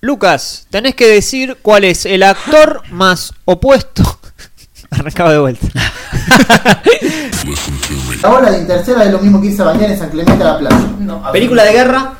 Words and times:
Lucas, 0.00 0.68
tenés 0.70 0.94
que 0.94 1.08
decir 1.08 1.58
cuál 1.60 1.82
es 1.82 2.06
el 2.06 2.22
actor 2.22 2.82
más 2.90 3.34
opuesto. 3.44 4.20
Arrancaba 4.90 5.32
de 5.32 5.38
vuelta. 5.38 5.66
La 8.22 8.30
ola 8.30 8.50
de 8.50 8.58
Intercela 8.58 9.04
es 9.04 9.12
lo 9.12 9.18
mismo 9.18 9.40
que 9.40 9.48
hizo 9.48 9.64
bañar 9.64 9.90
en 9.90 9.98
San 9.98 10.10
Clemente 10.10 10.42
a 10.42 10.52
la 10.52 10.58
playa. 10.58 10.80
No, 11.00 11.26
a 11.26 11.32
Película 11.32 11.64
de 11.64 11.72
guerra. 11.72 12.14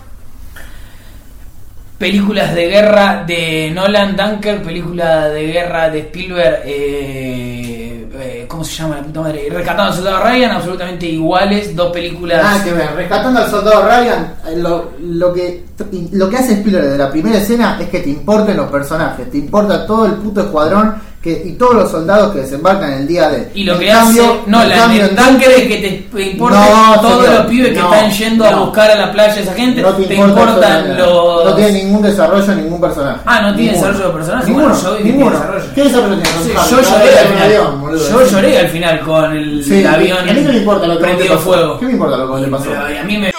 Películas 1.99 2.55
de 2.55 2.69
guerra 2.69 3.25
de 3.25 3.71
Nolan, 3.73 4.17
Dunker, 4.17 4.63
película 4.63 5.29
de 5.29 5.47
guerra 5.47 5.91
de 5.91 5.99
Spielberg, 6.01 6.63
eh, 6.65 7.98
eh, 8.15 8.47
¿cómo 8.49 8.65
se 8.65 8.77
llama 8.77 8.97
la 8.97 9.03
puta 9.03 9.21
madre? 9.21 9.49
Rescatando 9.51 9.91
al 9.91 9.95
soldado 9.95 10.25
Ryan, 10.25 10.51
absolutamente 10.53 11.07
iguales, 11.07 11.77
dos 11.77 11.93
películas. 11.93 12.43
Nada 12.43 12.65
que 12.65 12.73
ver, 12.73 12.95
rescatando 12.95 13.41
al 13.41 13.51
soldado 13.51 13.83
Ryan, 13.83 14.35
eh, 14.47 14.57
lo, 14.57 14.91
lo 15.01 15.33
que 15.33 15.65
lo 16.13 16.29
que 16.29 16.37
hace 16.37 16.55
Spielberg 16.55 16.85
desde 16.85 16.99
la 16.99 17.11
primera 17.11 17.39
escena 17.39 17.79
es 17.81 17.89
que 17.89 18.01
te 18.01 18.11
importen 18.11 18.57
los 18.57 18.71
personajes, 18.71 19.31
te 19.31 19.39
importa 19.39 19.87
todo 19.87 20.07
el 20.07 20.13
puto 20.15 20.41
escuadrón 20.41 21.08
que, 21.23 21.33
y 21.47 21.53
todos 21.55 21.75
los 21.75 21.91
soldados 21.91 22.33
que 22.33 22.41
desembarcan 22.43 22.93
el 22.93 23.07
día 23.09 23.29
de. 23.29 23.51
y 23.53 23.65
lo 23.65 23.73
En 23.75 23.81
que 23.81 23.89
cambio- 23.89 24.23
hace 24.23 24.41
Nolan 24.47 24.71
en 24.71 24.79
cambio, 24.79 25.05
en 25.05 25.17
Dunker 25.17 25.51
es 25.51 25.63
que 25.67 25.77
te 26.15 26.23
importa 26.31 26.57
No, 26.95 27.01
todos 27.01 27.25
señor, 27.25 27.39
los 27.41 27.47
pibes 27.49 27.73
que 27.73 27.81
no, 27.81 27.93
están 27.95 28.11
yendo 28.13 28.45
a 28.47 28.51
no. 28.53 28.65
buscar 28.67 28.91
a 28.93 28.95
la 28.95 29.13
playa 29.13 29.41
esa 29.41 29.53
gente, 29.55 29.83
no 29.83 29.93
te, 29.95 30.05
te, 30.05 30.15
importa 30.15 30.41
importan 30.41 30.97
los... 30.97 31.45
No 31.45 31.55
tiene 31.55 31.73
ningún 31.85 32.03
desarrollo 32.03 32.55
ningún 32.55 32.81
personaje. 32.81 33.21
Ah, 33.27 33.41
no 33.43 33.55
tiene 33.57 33.73
Ninguno. 33.73 33.89
desarrollo 33.93 34.09
de 34.13 34.15
personaje. 34.19 34.47
Ninguno, 34.47 34.69
Bueno, 34.69 34.83
yo 34.99 35.05
ninguno. 35.05 35.31
desarrollo. 35.33 35.65
¿Qué 35.75 35.83
desarrollo 35.85 36.15
tiene? 36.23 36.49
Yo 36.49 36.55
Cada 36.55 36.83
lloré 36.83 37.19
al 37.19 37.27
final. 37.27 37.43
avión, 37.43 37.81
boludo. 37.81 38.09
yo 38.11 38.27
lloré 38.31 38.59
al 38.59 38.69
final 38.69 39.01
con 39.01 39.33
el, 39.37 39.65
Sí, 39.65 39.85
avión 39.85 40.19
a 40.19 40.33
mí 40.33 40.41
no 40.41 40.53
me 40.53 40.59
importa 40.59 40.87
lo 40.87 40.99
que 40.99 41.03
prendido 41.05 41.39
fuego. 41.39 41.79
¿Qué 41.81 41.87
me 41.87 41.93
importa 41.93 42.17
lo 42.17 42.37
que 42.37 42.43
te 42.45 42.49
pasó? 42.49 42.71
A 42.71 43.05
mí 43.05 43.19
me. 43.19 43.33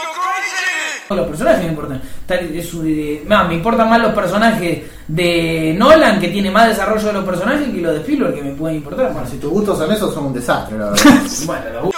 Los 1.16 1.28
personajes 1.28 1.64
me 1.64 1.70
importan. 1.70 2.02
Es 2.28 2.74
eh, 2.86 3.24
no, 3.28 3.48
me 3.48 3.56
importan 3.56 3.90
más 3.90 4.00
los 4.00 4.14
personajes 4.14 4.84
de 5.08 5.76
Nolan, 5.78 6.20
que 6.20 6.28
tiene 6.28 6.52
más 6.52 6.68
desarrollo 6.68 7.08
de 7.08 7.14
los 7.14 7.26
personajes, 7.26 7.68
que 7.70 7.82
los 7.82 7.94
de 7.94 8.00
Spielberg, 8.02 8.36
que 8.36 8.44
me 8.44 8.52
pueden 8.52 8.78
importar. 8.78 9.12
Bueno, 9.12 9.28
si 9.28 9.38
tus 9.38 9.50
gustos 9.50 9.80
son 9.80 9.92
esos, 9.92 10.14
son 10.14 10.28
un 10.28 10.34
desastre, 10.34 10.78
la 10.78 10.92
verdad. 10.92 11.04
Bueno, 11.46 11.92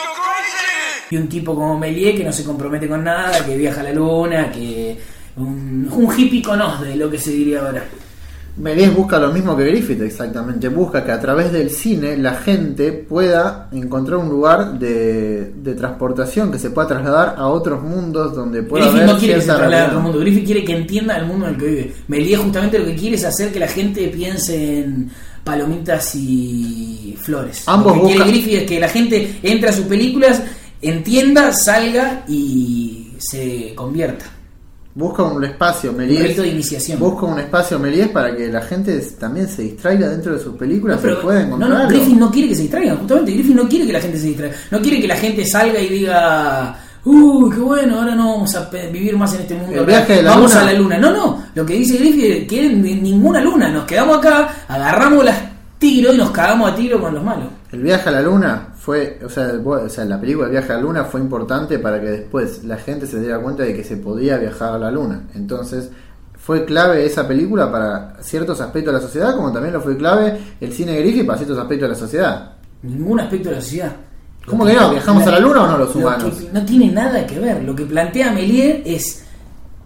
y 1.10 1.18
un 1.18 1.28
tipo 1.28 1.54
como 1.54 1.78
Méliès 1.78 2.16
que 2.16 2.24
no 2.24 2.32
se 2.32 2.46
compromete 2.46 2.88
con 2.88 3.04
nada, 3.04 3.46
que 3.46 3.58
viaja 3.58 3.82
a 3.82 3.84
la 3.84 3.92
luna, 3.92 4.50
que. 4.50 4.98
Un, 5.36 5.90
un 5.92 6.20
hippie 6.20 6.42
con 6.42 6.60
de 6.82 6.96
lo 6.96 7.10
que 7.10 7.18
se 7.18 7.32
diría 7.32 7.60
ahora. 7.60 7.84
Méliès 8.58 8.94
busca 8.94 9.18
lo 9.18 9.32
mismo 9.32 9.56
que 9.56 9.64
Griffith, 9.66 10.02
exactamente. 10.02 10.68
Busca 10.70 11.04
que 11.04 11.12
a 11.12 11.20
través 11.20 11.52
del 11.52 11.70
cine 11.70 12.18
la 12.18 12.36
gente 12.36 12.92
pueda 12.92 13.70
encontrar 13.72 14.20
un 14.20 14.30
lugar 14.30 14.78
de, 14.78 15.52
de 15.56 15.74
transportación 15.74 16.52
que 16.52 16.60
se 16.60 16.70
pueda 16.70 16.88
trasladar 16.90 17.36
a 17.38 17.48
otros 17.48 17.82
mundos 17.82 18.36
donde 18.36 18.62
pueda 18.62 18.86
Griffith 18.86 19.02
haber 19.04 19.14
no 19.14 19.20
quiere 19.20 19.34
que 19.36 19.42
se 19.42 19.48
traslade 19.48 19.76
a 19.82 19.88
otro 19.88 20.00
mundo. 20.02 20.20
Griffith 20.20 20.46
quiere 20.46 20.64
que 20.66 20.76
entienda 20.76 21.18
el 21.18 21.26
mundo 21.26 21.48
en 21.48 21.54
el 21.54 21.60
que 21.60 21.66
vive. 21.68 21.94
Méliès 22.08 22.40
justamente 22.40 22.78
lo 22.80 22.86
que 22.86 22.96
quiere 22.96 23.16
es 23.16 23.24
hacer 23.26 23.52
que 23.52 23.60
la 23.60 23.68
gente 23.68 24.08
piense 24.10 24.80
en 24.80 25.10
palomitas 25.44 26.14
y 26.16 27.16
flores. 27.20 27.64
Ambos 27.68 27.96
lo 27.96 28.02
que 28.02 28.08
quiere 28.10 28.20
buscan- 28.26 28.32
Griffith 28.32 28.58
es 28.60 28.64
que 28.70 28.80
la 28.80 28.90
gente 28.90 29.36
entre 29.44 29.70
a 29.70 29.74
sus 29.74 29.86
películas, 29.86 30.42
entienda, 30.82 31.54
salga 31.54 32.24
y 32.28 33.14
se 33.18 33.74
convierta. 33.76 34.26
Busca 34.94 35.24
un 35.24 35.44
espacio, 35.44 35.92
Un 35.92 35.98
Méliès. 35.98 36.28
rito 36.30 36.42
de 36.42 36.50
iniciación. 36.50 37.00
Busca 37.00 37.26
un 37.26 37.40
espacio 37.40 37.80
Méliès 37.80 38.10
para 38.10 38.36
que 38.36 38.50
la 38.50 38.62
gente 38.62 39.00
también 39.20 39.48
se 39.48 39.62
distraiga 39.62 40.10
dentro 40.10 40.34
de 40.34 40.40
sus 40.40 40.56
películas 40.58 40.98
No, 40.98 41.02
pero- 41.02 41.22
pueda 41.22 41.40
no, 41.40 41.46
encontrar 41.46 41.70
no, 41.70 41.78
algo. 41.78 41.90
Griffith 41.90 42.18
no 42.18 42.30
quiere 42.32 42.50
que 42.50 42.56
se 42.56 42.62
distraigan, 42.64 42.98
justamente. 42.98 43.32
Griffith 43.34 43.56
no 43.56 43.70
quiere 43.70 43.88
que 43.88 43.94
la 43.94 44.02
gente 44.02 44.18
se 44.20 44.28
distraiga. 44.28 44.56
No 44.70 44.82
quiere 44.82 45.02
que 45.02 45.08
la 45.08 45.16
gente 45.16 45.46
salga 45.46 45.80
y 45.80 45.88
diga, 45.88 46.78
uy, 47.06 47.50
qué 47.56 47.60
bueno, 47.62 48.00
ahora 48.00 48.16
no 48.16 48.34
vamos 48.34 48.54
a 48.56 48.70
vivir 48.70 49.16
más 49.18 49.34
en 49.36 49.42
este 49.42 49.56
mundo. 49.56 49.80
El 49.80 49.86
viaje 49.86 50.14
de 50.18 50.24
la 50.24 50.32
vamos 50.32 50.52
luna. 50.52 50.62
a 50.62 50.66
la 50.66 50.74
luna. 50.74 50.98
No, 50.98 51.12
no. 51.12 51.44
Lo 51.56 51.66
que 51.66 51.74
dice 51.76 51.98
Griffith 51.98 52.26
es 52.26 52.48
que 52.50 52.70
ni- 52.70 52.96
ninguna 52.96 53.40
luna. 53.42 53.70
Nos 53.70 53.86
quedamos 53.86 54.18
acá, 54.18 54.50
agarramos 54.68 55.24
las 55.24 55.38
tiros 55.80 56.14
y 56.16 56.18
nos 56.18 56.32
cagamos 56.32 56.70
a 56.72 56.76
tiro 56.76 57.00
con 57.00 57.14
los 57.14 57.24
malos. 57.24 57.46
El 57.72 57.82
viaje 57.82 58.10
a 58.10 58.12
la 58.12 58.22
luna 58.22 58.68
fue, 58.84 59.20
o 59.24 59.30
sea, 59.30 59.52
el- 59.52 59.62
o 59.66 59.90
sea, 59.90 60.06
la 60.06 60.20
película 60.20 60.48
El 60.48 60.54
viaje 60.54 60.72
a 60.74 60.76
la 60.78 60.82
luna 60.82 61.04
fue 61.04 61.22
importante 61.22 61.78
para 61.78 62.02
que 62.02 62.08
después 62.10 62.64
la 62.64 62.78
gente 62.78 63.06
se 63.06 63.20
diera 63.20 63.40
cuenta 63.40 63.62
de 63.62 63.76
que 63.76 63.84
se 63.84 63.98
podía 63.98 64.38
viajar 64.38 64.74
a 64.74 64.80
la 64.80 64.90
luna. 64.90 65.28
Entonces, 65.36 65.92
fue 66.36 66.66
clave 66.66 67.06
esa 67.06 67.28
película 67.28 67.72
para 67.72 68.16
ciertos 68.22 68.60
aspectos 68.60 68.92
de 68.92 69.00
la 69.00 69.06
sociedad, 69.06 69.36
como 69.36 69.52
también 69.54 69.74
lo 69.76 69.82
fue 69.82 69.96
clave 69.96 70.40
el 70.60 70.74
cine 70.74 70.98
Griffith 71.00 71.28
para 71.28 71.38
ciertos 71.38 71.60
aspectos 71.60 71.88
de 71.90 71.94
la 71.94 72.00
sociedad. 72.00 72.52
Ningún 72.82 73.20
aspecto 73.20 73.50
de 73.50 73.56
la 73.56 73.62
sociedad. 73.62 73.92
¿Cómo 74.48 74.66
que 74.66 74.74
no? 74.74 74.90
¿Viajamos 74.90 75.28
a 75.28 75.32
la 75.32 75.40
luna 75.40 75.62
o 75.64 75.68
no 75.68 75.78
los 75.78 75.94
lo 75.96 76.02
humanos? 76.02 76.34
no 76.52 76.66
tiene 76.66 76.92
nada 76.92 77.28
que 77.28 77.38
ver. 77.40 77.62
Lo 77.64 77.76
que 77.76 77.86
plantea 77.86 78.32
Méliès 78.34 78.82
es. 78.86 79.26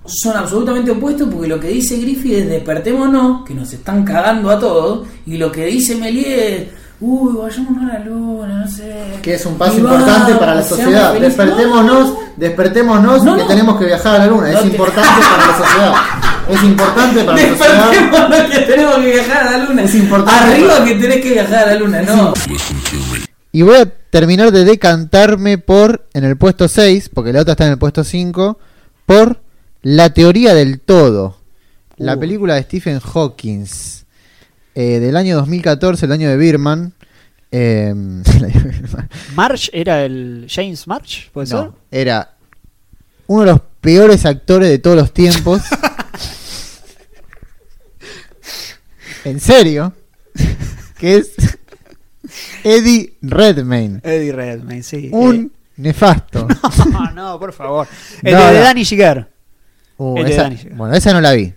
Son 0.06 0.38
absolutamente 0.38 0.92
opuestos 0.92 1.28
porque 1.30 1.48
lo 1.48 1.60
que 1.60 1.68
dice 1.68 1.98
Griffith 1.98 2.34
es 2.34 2.48
despertémonos, 2.48 3.44
que 3.46 3.54
nos 3.54 3.74
están 3.74 4.06
cagando 4.06 4.50
a 4.52 4.58
todos. 4.60 5.06
Y 5.26 5.38
lo 5.38 5.52
que 5.52 5.66
dice 5.66 5.96
Méliès 5.98 6.40
es. 6.40 6.85
Uy, 7.02 7.34
vayámonos 7.38 7.84
a 7.92 7.94
la 7.94 8.06
luna, 8.06 8.60
no 8.60 8.68
sé. 8.70 8.96
Que 9.22 9.34
es 9.36 9.46
un 9.46 9.58
paso 9.58 9.74
Y 9.76 9.80
importante 9.80 10.32
vamos, 10.32 10.38
para 10.40 10.56
la 10.56 10.64
sociedad. 10.64 11.14
felices. 11.14 11.36
Despertémonos, 11.38 12.08
No, 12.10 12.20
despertémonos 12.38 13.24
No, 13.24 13.36
que 13.36 13.42
no. 13.42 13.48
tenemos 13.48 13.78
que 13.80 13.86
viajar 13.86 14.16
a 14.16 14.20
la 14.20 14.28
luna. 14.28 14.48
No 14.52 14.58
es 14.58 14.62
te- 14.62 14.68
importante 14.68 15.22
para 15.22 15.48
la 15.48 15.58
sociedad. 15.58 15.94
Es 16.50 16.64
importante 16.64 17.24
para 17.24 17.38
la 17.38 17.48
sociedad. 17.58 17.92
Despertémonos 17.92 18.50
que 18.52 18.60
tenemos 18.62 18.96
que 18.96 19.12
viajar 19.12 19.48
a 19.48 19.52
la 19.58 19.66
luna. 19.66 19.82
Es 19.84 19.96
importante 19.96 20.44
Arriba 20.54 20.74
para- 20.74 20.86
que 20.86 20.96
tenés 20.96 21.22
que 21.22 21.30
viajar 21.34 21.56
a 21.56 21.66
la 21.68 21.76
luna, 21.76 22.02
no. 22.02 22.34
Y 23.52 23.62
voy 23.62 23.76
a 23.78 23.86
terminar 24.10 24.52
de 24.52 24.64
decantarme 24.66 25.58
por, 25.58 26.08
en 26.14 26.24
el 26.24 26.38
puesto 26.38 26.68
6, 26.68 27.10
porque 27.14 27.34
la 27.34 27.42
otra 27.42 27.54
está 27.54 27.66
en 27.66 27.72
el 27.74 27.78
puesto 27.78 28.04
5, 28.04 28.58
por 29.06 29.42
La 29.82 30.10
teoría 30.12 30.54
del 30.54 30.80
todo. 30.80 31.38
La 31.98 32.16
Uh. 32.16 32.20
película 32.20 32.56
de 32.56 32.64
Stephen 32.64 33.00
Hawking, 33.00 33.66
eh, 34.76 35.00
del 35.00 35.16
año 35.18 35.36
2014, 35.38 36.06
el 36.06 36.12
año 36.12 36.30
de 36.30 36.38
Birman. 36.38 36.94
Eh, 37.58 37.94
March 39.34 39.70
era 39.72 40.04
el 40.04 40.46
James 40.50 40.86
March, 40.88 41.30
¿puede 41.32 41.48
ser? 41.48 41.58
no, 41.58 41.76
era 41.90 42.34
uno 43.28 43.42
de 43.46 43.52
los 43.52 43.62
peores 43.80 44.26
actores 44.26 44.68
de 44.68 44.78
todos 44.78 44.98
los 44.98 45.14
tiempos. 45.14 45.62
en 49.24 49.40
serio. 49.40 49.94
Que 50.98 51.18
es 51.18 51.32
Eddie 52.64 53.16
Redmayne. 53.22 54.02
Eddie 54.04 54.34
Redmayne, 54.34 54.84
sí. 54.84 55.10
Un 55.14 55.52
nefasto. 55.78 56.48
Eh, 56.50 56.56
no, 56.92 57.12
no, 57.12 57.40
por 57.40 57.54
favor. 57.54 57.88
El 58.22 58.34
No, 58.34 58.40
de, 58.48 58.54
de 58.54 58.60
no. 58.60 58.64
Danny 58.66 58.84
Giger. 58.86 59.28
Uh, 59.98 60.18
El 60.18 60.26
de 60.26 60.32
esa- 60.34 60.42
Danny 60.44 60.58
Girard. 60.58 60.78
bueno, 60.78 60.94
esa 60.96 61.14
no 61.14 61.22
la 61.22 61.32
vi. 61.34 61.54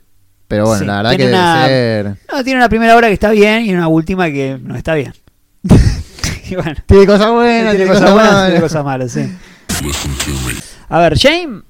Pero 0.46 0.64
bueno, 0.64 0.80
Sí, 0.80 0.86
la 0.86 0.96
verdad 0.96 1.10
que 1.10 1.18
debe 1.18 1.32
una- 1.32 1.66
ser. 1.66 2.16
No, 2.38 2.44
tiene 2.44 2.60
una 2.60 2.68
primera 2.68 2.94
hora 2.94 3.08
que 3.08 3.14
está 3.14 3.32
bien 3.32 3.66
y 3.66 3.74
una 3.74 3.88
última 3.88 4.26
que 4.30 4.60
no 4.62 4.76
está 4.76 4.94
bien. 4.94 5.12
y 6.48 6.54
bueno, 6.54 6.76
Tiene 6.86 7.04
cosas 7.04 7.32
buenas, 7.32 7.74
tiene 7.74 7.76
tiene 7.76 7.86
cosas 7.86 8.00
cosas 8.02 8.14
buenas, 8.14 8.32
malas. 8.32 8.46
tiene 8.46 8.60
cosas 8.60 8.84
malas, 8.84 9.12
sí. 9.12 10.54
A 10.88 11.00
ver, 11.00 11.16
Shame 11.16 11.62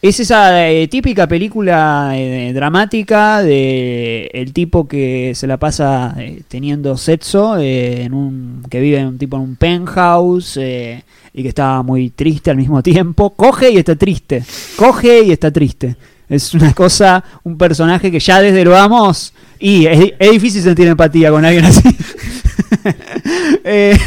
es 0.00 0.18
esa 0.20 0.70
eh, 0.70 0.88
típica 0.88 1.26
película 1.28 2.12
eh, 2.14 2.50
dramática 2.54 3.42
de 3.42 4.30
el 4.32 4.54
tipo 4.54 4.88
que 4.88 5.32
se 5.34 5.46
la 5.46 5.58
pasa 5.58 6.14
eh, 6.18 6.40
teniendo 6.48 6.96
sexo 6.96 7.58
eh, 7.58 8.04
en 8.04 8.14
un 8.14 8.62
que 8.70 8.80
vive 8.80 9.00
en 9.00 9.08
un 9.08 9.18
tipo 9.18 9.36
en 9.36 9.42
un 9.42 9.56
penthouse 9.56 10.56
eh, 10.56 11.04
y 11.34 11.42
que 11.42 11.50
está 11.50 11.82
muy 11.82 12.08
triste 12.08 12.50
al 12.50 12.56
mismo 12.56 12.82
tiempo. 12.82 13.34
Coge 13.36 13.70
y 13.70 13.76
está 13.76 13.96
triste. 13.96 14.42
Coge 14.76 15.24
y 15.24 15.32
está 15.32 15.50
triste. 15.50 15.94
Es 16.26 16.54
una 16.54 16.72
cosa, 16.72 17.22
un 17.42 17.58
personaje 17.58 18.10
que 18.10 18.20
ya 18.20 18.40
desde 18.40 18.64
lo 18.64 18.70
vamos 18.70 19.34
y 19.60 19.86
es, 19.86 20.12
es 20.18 20.30
difícil 20.32 20.62
sentir 20.62 20.88
empatía 20.88 21.30
con 21.30 21.44
alguien 21.44 21.64
así. 21.66 21.82
Eh, 23.64 23.98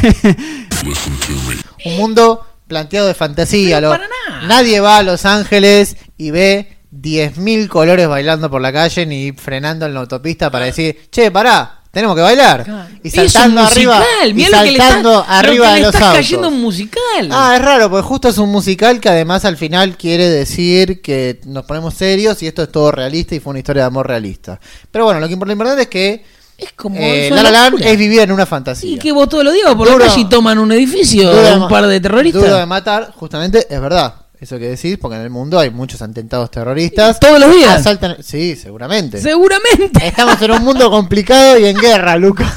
Un 1.84 1.96
mundo 1.96 2.44
planteado 2.66 3.06
de 3.06 3.14
fantasía. 3.14 3.80
lo- 3.80 3.90
para 3.90 4.04
nada. 4.28 4.46
Nadie 4.46 4.80
va 4.80 4.98
a 4.98 5.02
Los 5.02 5.24
Ángeles 5.24 5.96
y 6.16 6.30
ve 6.30 6.76
10.000 6.92 7.68
colores 7.68 8.08
bailando 8.08 8.50
por 8.50 8.60
la 8.60 8.72
calle 8.72 9.04
ni 9.06 9.32
frenando 9.32 9.86
en 9.86 9.94
la 9.94 10.00
autopista 10.00 10.50
para 10.50 10.66
decir, 10.66 11.08
che, 11.10 11.30
pará, 11.30 11.73
tenemos 11.94 12.14
que 12.16 12.22
bailar. 12.22 12.90
Y 13.02 13.10
saltando 13.10 13.60
Es 13.62 13.66
un 13.66 13.72
arriba, 13.72 14.04
y 14.26 14.34
mirá 14.34 14.58
lo 14.58 14.64
que 14.64 14.70
le 14.72 14.78
saltando 14.78 15.20
está- 15.22 15.38
arriba 15.38 15.66
lo 15.66 15.72
que 15.74 15.80
de 15.80 15.86
los 15.86 15.94
autos. 15.94 16.12
cayendo 16.16 16.48
un 16.48 16.60
musical. 16.60 17.28
Ah, 17.30 17.52
es 17.56 17.62
raro, 17.62 17.88
porque 17.88 18.02
justo 18.06 18.28
es 18.28 18.36
un 18.38 18.50
musical 18.50 19.00
que 19.00 19.08
además 19.08 19.44
al 19.46 19.56
final 19.56 19.96
quiere 19.96 20.28
decir 20.28 21.00
que 21.00 21.40
nos 21.46 21.64
ponemos 21.64 21.94
serios 21.94 22.42
y 22.42 22.46
esto 22.46 22.62
es 22.64 22.70
todo 22.72 22.90
realista 22.92 23.34
y 23.34 23.40
fue 23.40 23.50
una 23.52 23.60
historia 23.60 23.82
de 23.84 23.86
amor 23.86 24.06
realista. 24.06 24.60
Pero 24.90 25.04
bueno, 25.06 25.20
lo 25.20 25.28
que 25.28 25.36
lo 25.36 25.52
importante 25.52 25.82
es 25.82 25.88
que 25.88 26.24
es 26.56 26.72
como 26.72 26.96
eh, 26.98 27.26
es 27.26 27.32
La 27.32 27.42
La 27.50 27.70
vivir 27.96 28.20
en 28.20 28.32
una 28.32 28.46
fantasía. 28.46 28.90
Y 28.90 28.98
que 28.98 29.12
vos 29.12 29.28
todos 29.28 29.44
los 29.44 29.52
días 29.54 29.66
por 29.74 29.88
Duro- 29.88 29.98
la 29.98 30.06
calle 30.06 30.20
y 30.20 30.24
toman 30.28 30.58
un 30.58 30.70
edificio 30.72 31.30
de 31.34 31.52
un 31.54 31.68
par 31.68 31.86
de 31.86 32.00
terroristas. 32.00 32.42
Duro 32.42 32.56
de 32.56 32.66
matar, 32.66 33.12
justamente, 33.16 33.66
es 33.68 33.80
verdad. 33.80 34.14
Eso 34.40 34.58
que 34.58 34.68
decís, 34.68 34.98
porque 35.00 35.16
en 35.16 35.22
el 35.22 35.30
mundo 35.30 35.58
hay 35.58 35.70
muchos 35.70 36.02
atentados 36.02 36.50
terroristas. 36.50 37.18
Todos 37.20 37.40
los 37.40 37.54
días. 37.54 37.84
Asaltan- 37.86 38.20
sí, 38.22 38.56
seguramente. 38.56 39.18
Seguramente. 39.20 40.06
Estamos 40.08 40.40
en 40.42 40.50
un 40.50 40.62
mundo 40.64 40.90
complicado 40.90 41.58
y 41.58 41.64
en 41.66 41.76
guerra, 41.76 42.16
Lucas. 42.16 42.52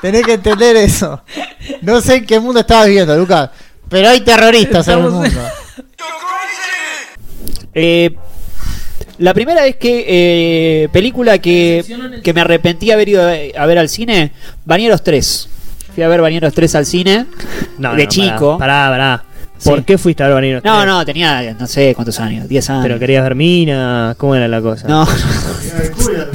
Tenés 0.00 0.24
que 0.24 0.34
entender 0.34 0.76
eso. 0.76 1.22
No 1.82 2.00
sé 2.00 2.16
en 2.16 2.26
qué 2.26 2.38
mundo 2.40 2.60
estabas 2.60 2.86
viviendo, 2.86 3.16
Lucas. 3.16 3.50
Pero 3.88 4.08
hay 4.08 4.20
terroristas 4.20 4.86
en 4.88 4.98
el 5.00 5.04
en- 5.06 5.10
mundo. 5.12 5.40
Eh, 7.74 8.16
La 9.18 9.34
primera 9.34 9.66
es 9.66 9.76
que 9.76 10.04
eh, 10.84 10.88
película 10.92 11.38
que, 11.38 11.84
que 12.22 12.32
me 12.32 12.40
arrepentí 12.40 12.90
haber 12.92 13.08
ido 13.08 13.22
a 13.22 13.66
ver 13.66 13.78
al 13.78 13.88
cine, 13.88 14.32
Bañeros 14.64 15.02
3. 15.02 15.48
Fui 15.94 16.04
a 16.04 16.08
ver 16.08 16.20
Bañeros 16.20 16.54
3 16.54 16.74
al 16.76 16.86
cine 16.86 17.26
No, 17.78 17.94
de 17.96 18.04
no, 18.04 18.08
chico. 18.08 18.56
Pará, 18.58 18.88
pará. 18.88 19.24
¿Por 19.64 19.78
Sí. 19.78 19.84
qué 19.84 19.98
fuiste 19.98 20.22
a 20.22 20.26
ver 20.26 20.34
Bañeros 20.36 20.64
No, 20.64 20.76
3? 20.76 20.86
no, 20.86 21.04
tenía 21.04 21.54
no 21.58 21.66
sé 21.66 21.92
cuántos 21.94 22.18
años, 22.20 22.48
10 22.48 22.70
años. 22.70 22.82
Pero 22.84 22.98
querías 22.98 23.22
ver 23.24 23.34
Mina, 23.34 24.14
¿cómo 24.16 24.34
era 24.36 24.46
la 24.48 24.60
cosa? 24.60 24.86
No, 24.86 25.06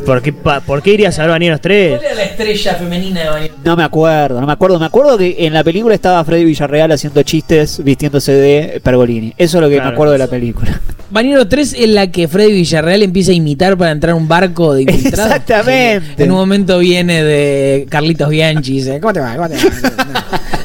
¿Por 0.05 0.21
qué, 0.21 0.33
pa- 0.33 0.59
¿Por 0.59 0.81
qué 0.81 0.93
irías 0.93 1.17
a 1.19 1.21
ver 1.23 1.31
Bañeros 1.31 1.61
3? 1.61 1.91
¿Cuál 1.97 2.05
era 2.05 2.15
la 2.15 2.23
estrella 2.23 2.75
femenina 2.75 3.21
de 3.21 3.29
Bañeros? 3.29 3.57
no 3.63 3.75
me 3.77 3.83
acuerdo, 3.83 4.41
no 4.41 4.47
me 4.47 4.53
acuerdo. 4.53 4.79
Me 4.79 4.85
acuerdo 4.85 5.17
que 5.17 5.35
en 5.39 5.53
la 5.53 5.63
película 5.63 5.95
estaba 5.95 6.23
Freddy 6.25 6.43
Villarreal 6.45 6.91
haciendo 6.91 7.23
chistes 7.23 7.81
vistiéndose 7.83 8.33
de 8.33 8.81
Pergolini. 8.83 9.33
Eso 9.37 9.57
es 9.57 9.61
lo 9.61 9.69
que 9.69 9.75
Claro. 9.75 9.89
me 9.89 9.93
acuerdo 9.93 10.11
de 10.13 10.19
la 10.19 10.27
película. 10.27 10.81
Bañero 11.09 11.47
3 11.47 11.75
es 11.79 11.89
la 11.89 12.07
que 12.11 12.27
Freddy 12.27 12.51
Villarreal 12.53 13.03
empieza 13.03 13.31
a 13.31 13.35
imitar 13.35 13.77
para 13.77 13.91
entrar 13.91 14.11
a 14.13 14.15
un 14.15 14.27
barco 14.27 14.73
de 14.73 14.81
infiltrados. 14.83 15.31
Exactamente. 15.31 16.23
En 16.23 16.31
un 16.31 16.37
momento 16.37 16.79
viene 16.79 17.23
de 17.23 17.85
Carlitos 17.89 18.29
Bianchi 18.29 18.73
y 18.73 18.75
dice, 18.77 18.99
¿cómo 18.99 19.13
te 19.13 19.19
va? 19.19 19.35
¿Cómo 19.35 19.47
te 19.49 19.55
va? 19.55 19.61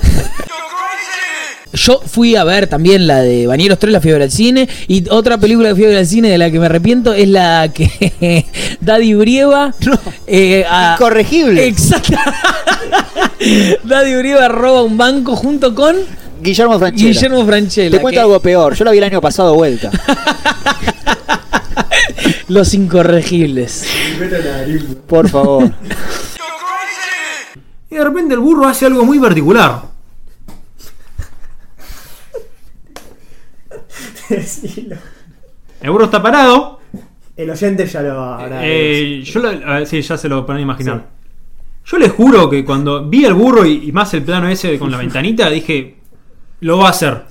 Yo 1.80 2.00
fui 2.04 2.34
a 2.34 2.42
ver 2.44 2.66
también 2.66 3.06
la 3.06 3.20
de 3.20 3.46
Bañeros 3.46 3.78
3, 3.78 3.92
la 3.92 4.00
ver 4.00 4.22
al 4.22 4.30
cine. 4.30 4.68
Y 4.88 5.08
otra 5.10 5.38
película 5.38 5.70
a 5.70 5.88
ver 5.90 5.98
al 5.98 6.06
cine 6.06 6.28
de 6.28 6.36
la 6.38 6.50
que 6.50 6.58
me 6.58 6.66
arrepiento 6.66 7.12
es 7.12 7.28
la 7.28 7.70
que 7.72 8.44
Daddy 8.80 9.14
Brieva. 9.14 9.72
eh, 10.26 10.64
a- 10.68 10.94
Incorregible. 10.98 11.66
Exacto. 11.66 12.16
Daddy 13.84 14.14
Brieva 14.16 14.48
roba 14.48 14.82
un 14.82 14.96
banco 14.96 15.36
junto 15.36 15.74
con 15.74 15.96
Guillermo 16.42 16.78
Franchella. 16.78 17.10
Guillermo 17.12 17.46
Franchella. 17.46 17.90
Te 17.96 18.00
cuento 18.02 18.18
que- 18.18 18.22
algo 18.22 18.40
peor. 18.40 18.74
Yo 18.74 18.84
la 18.84 18.90
vi 18.90 18.98
el 18.98 19.04
año 19.04 19.20
pasado 19.20 19.54
vuelta. 19.54 19.90
Los 22.48 22.74
incorregibles. 22.74 23.84
Por 25.06 25.28
favor. 25.28 25.70
Y 27.90 27.94
de 27.94 28.04
repente 28.04 28.34
el 28.34 28.40
burro 28.40 28.66
hace 28.66 28.86
algo 28.86 29.04
muy 29.04 29.18
particular. 29.18 29.82
El 35.80 35.90
burro 35.90 36.04
está 36.06 36.22
parado. 36.22 36.80
El 37.36 37.50
oyente 37.50 37.86
ya 37.86 38.02
lo 38.02 38.20
habrá. 38.20 38.60
Eh, 38.64 39.22
yo 39.24 39.40
lo- 39.40 39.48
a 39.48 39.74
ver, 39.78 39.86
sí, 39.86 40.02
ya 40.02 40.16
se 40.18 40.28
lo 40.28 40.44
pueden 40.44 40.62
imaginar. 40.62 41.06
Yo 41.86 41.98
les 41.98 42.10
juro 42.12 42.50
que 42.50 42.64
cuando 42.64 43.04
vi 43.08 43.24
al 43.24 43.34
burro 43.34 43.64
y, 43.64 43.88
y 43.88 43.92
más 43.92 44.12
el 44.14 44.22
plano 44.22 44.48
ese 44.48 44.78
con 44.78 44.90
la 44.90 44.96
ventanita, 45.04 45.48
dije, 45.48 45.96
lo 46.60 46.78
va 46.78 46.88
a 46.88 46.90
hacer. 46.90 47.22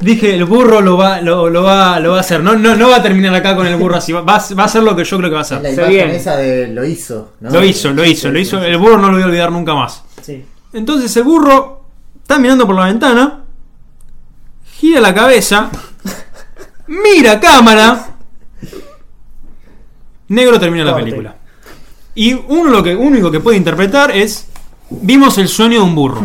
dije, 0.00 0.34
el 0.34 0.44
burro 0.44 0.80
lo 0.80 0.96
va, 0.98 1.20
lo, 1.22 1.48
lo 1.48 1.62
va, 1.62 1.98
lo 1.98 2.10
va 2.12 2.18
a 2.18 2.20
hacer. 2.20 2.40
No, 2.42 2.54
no, 2.56 2.76
no 2.76 2.90
va 2.90 2.96
a 2.96 3.02
terminar 3.02 3.34
acá 3.34 3.56
con 3.56 3.66
el 3.66 3.76
burro 3.76 3.96
así. 3.96 4.12
Va, 4.12 4.20
va 4.20 4.36
a- 4.36 4.54
va 4.54 4.62
a 4.64 4.66
hacer 4.66 4.82
lo 4.82 4.94
que 4.94 5.04
yo 5.04 5.16
creo 5.16 5.30
que 5.30 5.34
va 5.34 5.40
a 5.40 5.50
la 5.50 5.56
hacer. 5.58 5.74
Se 5.74 5.82
imagen 5.82 6.10
esa 6.10 6.36
de 6.36 6.68
lo 6.68 6.84
hizo, 6.84 7.32
¿no? 7.40 7.50
Lo 7.50 7.64
hizo, 7.64 7.90
lo 7.92 8.04
hizo, 8.04 8.30
lo 8.30 8.38
hizo. 8.38 8.62
El 8.62 8.76
burro 8.76 8.98
no 8.98 9.08
lo 9.08 9.14
voy 9.14 9.22
a 9.22 9.26
olvidar 9.26 9.50
nunca 9.50 9.74
más. 9.74 10.04
Sí. 10.22 10.44
Entonces 10.74 11.16
el 11.16 11.24
burro 11.24 11.84
está 12.20 12.38
mirando 12.38 12.66
por 12.66 12.76
la 12.76 12.84
ventana, 12.84 13.44
gira 14.78 15.00
la 15.00 15.14
cabeza, 15.14 15.70
mira 16.86 17.40
cámara. 17.40 18.14
Negro 20.28 20.58
termina 20.60 20.84
la 20.84 20.96
película. 20.96 21.36
Y 22.14 22.34
uno 22.34 22.70
lo 22.70 22.82
que 22.82 22.94
único 22.94 23.30
que 23.30 23.40
puede 23.40 23.56
interpretar 23.56 24.10
es 24.10 24.46
vimos 24.90 25.38
el 25.38 25.48
sueño 25.48 25.78
de 25.78 25.84
un 25.84 25.94
burro. 25.94 26.24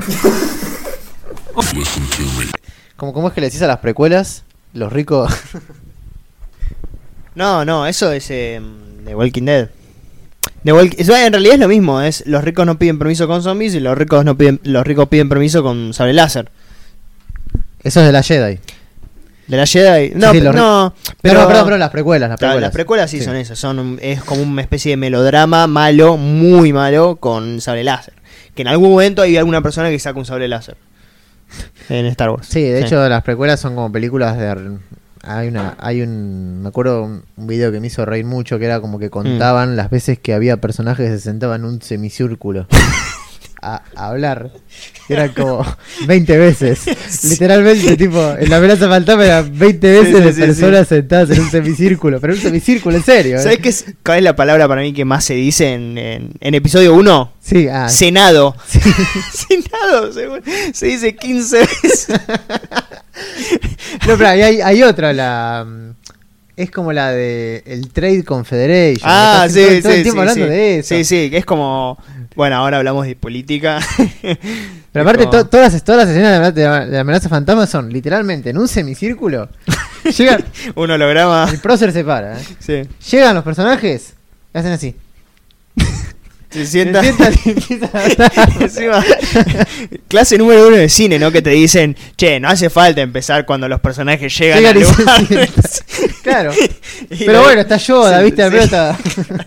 Como, 2.96 3.14
¿Cómo 3.14 3.28
es 3.28 3.34
que 3.34 3.42
le 3.42 3.48
decís 3.48 3.62
a 3.62 3.68
las 3.68 3.80
precuelas? 3.80 4.44
Los 4.74 4.92
ricos. 4.92 5.32
No, 7.36 7.66
no, 7.66 7.86
eso 7.88 8.12
es 8.12 8.30
eh, 8.30 8.62
The 9.06 9.16
Walking 9.16 9.44
Dead. 9.46 9.70
The 10.64 10.74
Walk- 10.74 10.96
eso 10.98 11.16
en 11.16 11.32
realidad 11.34 11.56
es 11.56 11.60
lo 11.60 11.68
mismo, 11.68 12.02
es 12.02 12.24
los 12.28 12.44
ricos 12.44 12.66
no 12.66 12.78
piden 12.78 13.00
permiso 13.00 13.28
con 13.28 13.42
zombies 13.44 13.74
y 13.76 13.80
los 13.80 13.98
ricos 13.98 14.24
no 14.26 14.38
piden 14.38 14.60
los 14.64 14.86
ricos 14.86 15.08
piden 15.10 15.30
permiso 15.30 15.64
con 15.64 15.94
sable 15.94 16.14
láser. 16.14 16.50
Eso 17.84 18.00
es 18.00 18.06
de 18.06 18.12
la 18.12 18.24
Jedi. 18.24 18.60
De 19.48 19.58
la 19.58 19.66
Jedi. 19.66 20.14
No, 20.16 20.32
Sí, 20.32 20.40
los 20.42 20.56
no, 20.56 20.94
Pero, 21.22 21.36
pero 21.36 21.48
perdón, 21.48 21.64
perdón, 21.66 21.80
las 21.80 21.90
precuelas. 21.90 22.30
Las 22.30 22.40
precuelas, 22.40 22.62
las 22.62 22.72
precuelas 22.72 23.12
sí, 23.12 23.22
son 23.22 23.36
eso, 23.36 23.56
son 23.56 24.00
es 24.02 24.24
como 24.24 24.42
una 24.42 24.62
especie 24.62 24.92
de 24.92 24.98
melodrama 24.98 25.68
malo, 25.68 26.18
muy 26.18 26.72
malo, 26.72 27.18
con 27.18 27.60
sable 27.62 27.84
láser. 27.84 28.14
Que 28.56 28.62
en 28.62 28.70
algún 28.70 28.92
momento 28.92 29.22
hay 29.22 29.38
alguna 29.38 29.62
persona 29.62 29.90
que 29.90 30.00
saca 30.00 30.18
un 30.18 30.26
sable 30.26 30.48
láser. 30.48 30.78
En 31.90 32.06
Star 32.08 32.30
Wars. 32.30 32.48
Sí, 32.48 32.62
de 32.62 32.82
hecho 32.82 33.08
las 33.10 33.24
precuelas 33.24 33.60
son 33.60 33.76
como 33.76 33.92
películas 33.92 34.38
de... 34.38 34.78
Hay 35.26 35.48
una, 35.48 35.76
hay 35.80 36.02
un, 36.02 36.62
me 36.64 36.68
acuerdo 36.68 37.04
un 37.04 37.24
un 37.38 37.48
video 37.48 37.72
que 37.72 37.80
me 37.80 37.88
hizo 37.88 38.06
reír 38.06 38.26
mucho 38.26 38.60
que 38.60 38.66
era 38.66 38.80
como 38.82 39.00
que 39.00 39.10
contaban 39.10 39.76
las 39.76 39.90
veces 39.90 40.20
que 40.20 40.34
había 40.34 40.58
personajes 40.58 41.10
que 41.10 41.18
se 41.18 41.22
sentaban 41.22 41.62
en 41.62 41.68
un 41.68 41.82
semicírculo 41.82 42.68
a, 43.64 43.84
a 43.96 44.08
hablar. 44.08 44.52
Eran 45.10 45.30
como 45.34 45.66
20 46.08 46.38
veces. 46.38 46.82
Literalmente, 47.30 47.98
tipo, 47.98 48.36
en 48.38 48.50
la 48.50 48.58
amenaza 48.58 48.88
fantasma 48.88 49.26
eran 49.26 49.58
20 49.58 49.92
veces 49.92 50.08
Sí, 50.08 50.14
sí, 50.16 50.22
de 50.24 50.34
sí, 50.34 50.42
personas 50.42 50.88
sentadas 50.88 51.30
en 51.32 51.42
un 51.42 51.52
semicírculo. 51.52 52.20
Pero 52.20 52.34
un 52.34 52.40
semicírculo, 52.40 52.98
en 52.98 53.04
serio. 53.04 53.38
¿eh? 53.38 53.40
¿Sabes 53.40 53.60
qué 53.60 53.70
es, 53.70 53.86
cuál 54.04 54.20
es 54.20 54.24
la 54.24 54.36
palabra 54.36 54.68
para 54.68 54.82
mí 54.82 54.94
que 54.94 55.06
más 55.06 55.26
se 55.26 55.36
dice 55.36 55.74
en, 55.74 55.98
en, 55.98 56.32
en 56.40 56.56
episodio 56.56 56.94
1? 56.94 57.34
Sí, 57.42 57.68
ah, 57.68 57.90
Senado. 57.90 58.56
Senado, 58.68 60.14
se, 60.14 60.74
se 60.74 60.86
dice 60.86 61.16
15 61.16 61.58
veces. 61.60 62.08
No, 64.08 64.18
pero 64.18 64.28
hay, 64.28 64.42
hay 64.62 64.84
otra, 64.84 65.14
la. 65.14 65.66
Es 66.56 66.70
como 66.70 66.94
la 66.94 67.12
de 67.12 67.64
el 67.66 67.90
Trade 67.92 68.24
Confederation. 68.24 69.10
Ah, 69.12 69.48
sí, 69.50 69.56
todo, 69.56 69.82
todo 69.82 69.92
el 69.92 69.98
sí, 69.98 70.04
tiempo 70.04 70.12
sí, 70.12 70.20
hablando 70.30 70.46
sí. 70.46 70.52
de 70.52 70.80
eso. 70.80 70.96
Sí, 70.96 71.04
sí, 71.04 71.30
que 71.32 71.38
es 71.38 71.46
como. 71.46 71.98
Bueno, 72.36 72.58
ahora 72.58 72.78
hablamos 72.78 73.06
de 73.08 73.16
política. 73.16 73.80
Pero 74.22 75.02
aparte, 75.04 75.24
Es 75.24 75.30
como- 75.30 75.44
to- 75.44 75.48
todas, 75.50 75.74
las, 75.74 75.84
todas 75.84 76.02
las 76.06 76.10
escenas 76.16 76.54
de, 76.54 76.64
la- 76.64 76.86
de 76.86 77.00
amenaza 77.00 77.28
fantasma 77.30 77.66
son 77.66 77.90
literalmente 77.92 78.52
en 78.52 78.58
un 78.60 78.68
semicírculo. 78.68 79.50
Llegan, 80.18 80.44
un 80.76 80.92
holograma. 80.92 81.48
el 81.50 81.60
prócer 81.60 81.92
se 81.92 82.04
para. 82.04 82.40
¿eh? 82.40 82.44
Sí. 82.60 82.82
Llegan 83.12 83.34
los 83.36 83.44
personajes 83.44 84.14
y 84.54 84.58
hacen 84.58 84.72
así. 84.74 84.96
Se 86.54 86.66
Se 86.66 86.66
sienta. 86.68 87.02
sientan 87.02 87.34
y 87.46 87.50
empiezan 87.50 87.90
a 87.94 88.04
hablar. 88.04 88.32
Encima, 88.62 89.04
clase 90.08 90.38
número 90.38 90.68
uno 90.68 90.78
de 90.78 90.88
cine, 90.88 91.18
¿no? 91.20 91.32
Que 91.32 91.42
te 91.42 91.50
dicen, 91.50 91.98
che, 92.16 92.40
no 92.40 92.48
hace 92.50 92.70
falta 92.70 93.02
empezar 93.02 93.46
cuando 93.46 93.68
los 93.68 93.80
personajes 93.82 94.38
llegan, 94.38 94.64
al 94.66 94.86
se 94.86 95.02
lugar". 95.02 95.22
Claro. 96.24 96.52
Y 97.10 97.18
Pero 97.26 97.34
la- 97.34 97.42
bueno, 97.42 97.62
está 97.62 97.78
Yoda, 97.78 98.20
Sí, 98.20 98.26
¿viste? 98.26 98.50
Sí. 98.52 98.70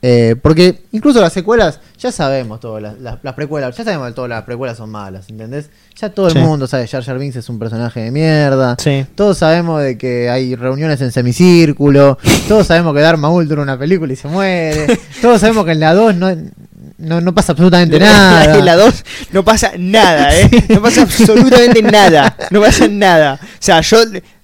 Eh, 0.00 0.36
porque 0.40 0.82
incluso 0.92 1.20
las 1.20 1.32
secuelas, 1.32 1.80
ya 1.98 2.12
sabemos 2.12 2.60
todo, 2.60 2.78
las, 2.80 2.98
las- 3.00 3.18
las 3.22 3.34
precuelas, 3.34 3.76
ya 3.76 3.84
sabemos 3.84 4.08
que 4.08 4.14
todas 4.14 4.28
las 4.30 4.42
precuelas 4.44 4.76
son 4.76 4.90
malas, 4.90 5.28
¿entendés? 5.28 5.68
Ya 6.00 6.10
todo 6.10 6.28
el 6.28 6.34
Sí. 6.34 6.38
mundo 6.38 6.66
sabe 6.66 6.84
que 6.84 6.88
Jar 6.90 7.02
Jar 7.02 7.18
Binks 7.18 7.36
es 7.36 7.48
un 7.48 7.58
personaje 7.58 8.00
de 8.00 8.10
mierda. 8.10 8.76
Sí. 8.78 9.04
Todos 9.14 9.38
sabemos 9.38 9.82
de 9.82 9.98
que 9.98 10.30
hay 10.30 10.54
reuniones 10.54 11.00
en 11.00 11.10
semicírculo. 11.12 12.18
todos 12.46 12.66
sabemos 12.66 12.94
que 12.94 13.00
Darth 13.00 13.18
Maul 13.18 13.48
dura 13.48 13.62
una 13.62 13.78
película 13.78 14.12
y 14.12 14.16
se 14.16 14.28
muere. 14.28 14.98
todos 15.22 15.40
sabemos 15.40 15.64
que 15.64 15.72
en 15.72 15.80
la 15.80 15.94
2 15.94 16.14
no, 16.14 16.28
no, 16.98 17.20
no 17.20 17.34
pasa 17.34 17.52
absolutamente 17.52 17.98
nada. 17.98 18.56
En 18.58 18.64
la 18.64 18.76
2 18.76 19.04
no 19.32 19.44
pasa 19.44 19.72
nada, 19.78 20.36
¿eh? 20.38 20.48
No 20.68 20.80
pasa 20.82 21.02
absolutamente 21.02 21.82
nada. 21.82 22.36
No 22.50 22.60
pasa 22.60 22.86
nada. 22.88 23.40
O 23.42 23.46
sea, 23.58 23.80
yo 23.80 23.98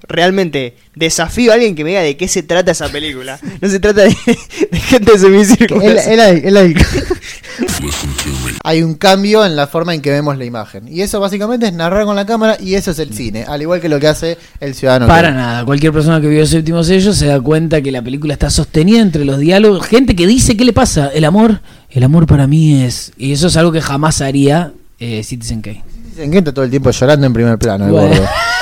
realmente 0.08 0.76
desafío 0.94 1.50
a 1.52 1.54
alguien 1.54 1.74
que 1.74 1.84
me 1.84 1.90
diga 1.90 2.02
de 2.02 2.16
qué 2.16 2.28
se 2.28 2.42
trata 2.42 2.70
esa 2.72 2.88
película. 2.88 3.38
No 3.60 3.68
se 3.68 3.80
trata 3.80 4.02
de, 4.02 4.16
de 4.70 4.78
gente 4.80 5.12
ahí- 6.20 6.42
él 6.44 6.56
ahí- 6.56 6.74
Hay 8.64 8.82
un 8.82 8.94
cambio 8.94 9.44
en 9.44 9.56
la 9.56 9.66
forma 9.66 9.94
en 9.94 10.00
que 10.00 10.10
vemos 10.10 10.36
la 10.38 10.44
imagen. 10.44 10.88
Y 10.88 11.02
eso 11.02 11.20
básicamente 11.20 11.66
es 11.66 11.72
narrar 11.72 12.04
con 12.04 12.16
la 12.16 12.24
cámara 12.26 12.56
y 12.60 12.74
eso 12.74 12.90
es 12.92 12.98
el 12.98 13.12
cine. 13.14 13.44
Al 13.46 13.60
igual 13.62 13.80
que 13.80 13.88
lo 13.88 14.00
que 14.00 14.08
hace 14.08 14.38
el 14.60 14.74
ciudadano. 14.74 15.06
Para 15.06 15.28
Kane. 15.28 15.40
nada, 15.40 15.64
cualquier 15.64 15.92
persona 15.92 16.20
que 16.20 16.28
vio 16.28 16.46
Séptimo 16.46 16.82
Sello 16.82 17.12
se 17.12 17.26
da 17.26 17.40
cuenta 17.40 17.82
que 17.82 17.90
la 17.92 18.02
película 18.02 18.32
está 18.32 18.50
sostenida 18.50 19.00
entre 19.00 19.24
los 19.24 19.38
diálogos. 19.38 19.86
Gente 19.86 20.16
que 20.16 20.26
dice, 20.26 20.56
¿qué 20.56 20.64
le 20.64 20.72
pasa? 20.72 21.10
El 21.14 21.24
amor, 21.24 21.60
el 21.90 22.02
amor 22.04 22.26
para 22.26 22.46
mí 22.46 22.82
es... 22.82 23.12
Y 23.16 23.32
eso 23.32 23.48
es 23.48 23.56
algo 23.56 23.70
que 23.72 23.80
jamás 23.82 24.20
haría 24.20 24.72
eh, 24.98 25.22
Citizen 25.22 25.60
Kane. 25.60 25.84
Dicen 26.10 26.30
que 26.30 26.38
está 26.38 26.52
todo 26.54 26.64
el 26.64 26.70
tiempo 26.70 26.90
llorando 26.90 27.26
en 27.26 27.32
primer 27.32 27.58
plano, 27.58 27.86
el 27.86 27.90
Bueno. 27.92 28.08
gordo. 28.08 28.28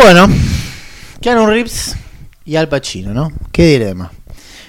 Bueno, 0.00 0.28
Keanu 1.20 1.44
Reeves 1.44 1.96
y 2.44 2.54
Al 2.54 2.68
Pacino, 2.68 3.12
¿no? 3.12 3.32
Qué 3.50 3.66
dilema. 3.66 4.12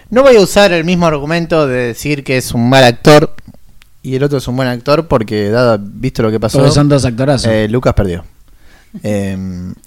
No 0.10 0.24
voy 0.24 0.36
a 0.38 0.42
usar 0.42 0.74
el 0.74 0.84
mismo 0.84 1.06
argumento 1.06 1.68
de 1.68 1.90
decir 1.90 2.24
que 2.24 2.38
es 2.38 2.52
un 2.52 2.68
mal 2.68 2.84
actor 2.84 3.36
y 4.02 4.16
el 4.16 4.24
otro 4.24 4.40
es 4.40 4.48
un 4.48 4.56
buen 4.56 4.68
actor 4.68 5.08
porque, 5.08 5.50
dado, 5.50 5.78
visto 5.80 6.24
lo 6.24 6.32
que 6.32 6.40
pasó, 6.40 6.58
Porque 6.58 6.74
son 6.74 6.90
dos 6.90 7.06
actorazos. 7.06 7.46
eh, 7.52 7.68
Lucas 7.70 7.94
perdió. 7.94 8.26
Eh, 9.04 9.38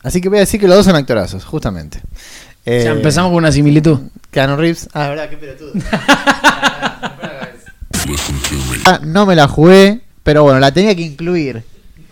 así 0.05 0.21
que 0.21 0.29
voy 0.29 0.39
a 0.39 0.43
decir 0.43 0.61
que 0.61 0.69
los 0.69 0.77
dos 0.77 0.87
son 0.87 0.95
actorazos, 0.95 1.45
justamente. 1.45 2.01
Eh, 2.65 2.83
ya 2.85 2.93
empezamos 2.93 3.31
con 3.31 3.39
una 3.39 3.51
similitud. 3.51 3.99
Keanu 4.31 4.55
Reeves. 4.55 4.89
Ah, 4.93 5.09
verdad, 5.09 5.29
qué 5.29 5.37
pelotudo. 5.39 5.73
Ah, 8.85 9.01
no 9.03 9.27
me 9.27 9.35
la 9.35 9.49
jugué, 9.49 10.03
pero 10.23 10.45
bueno, 10.45 10.61
la 10.61 10.71
tenía 10.73 10.95
que 10.95 11.03
incluir. 11.03 11.65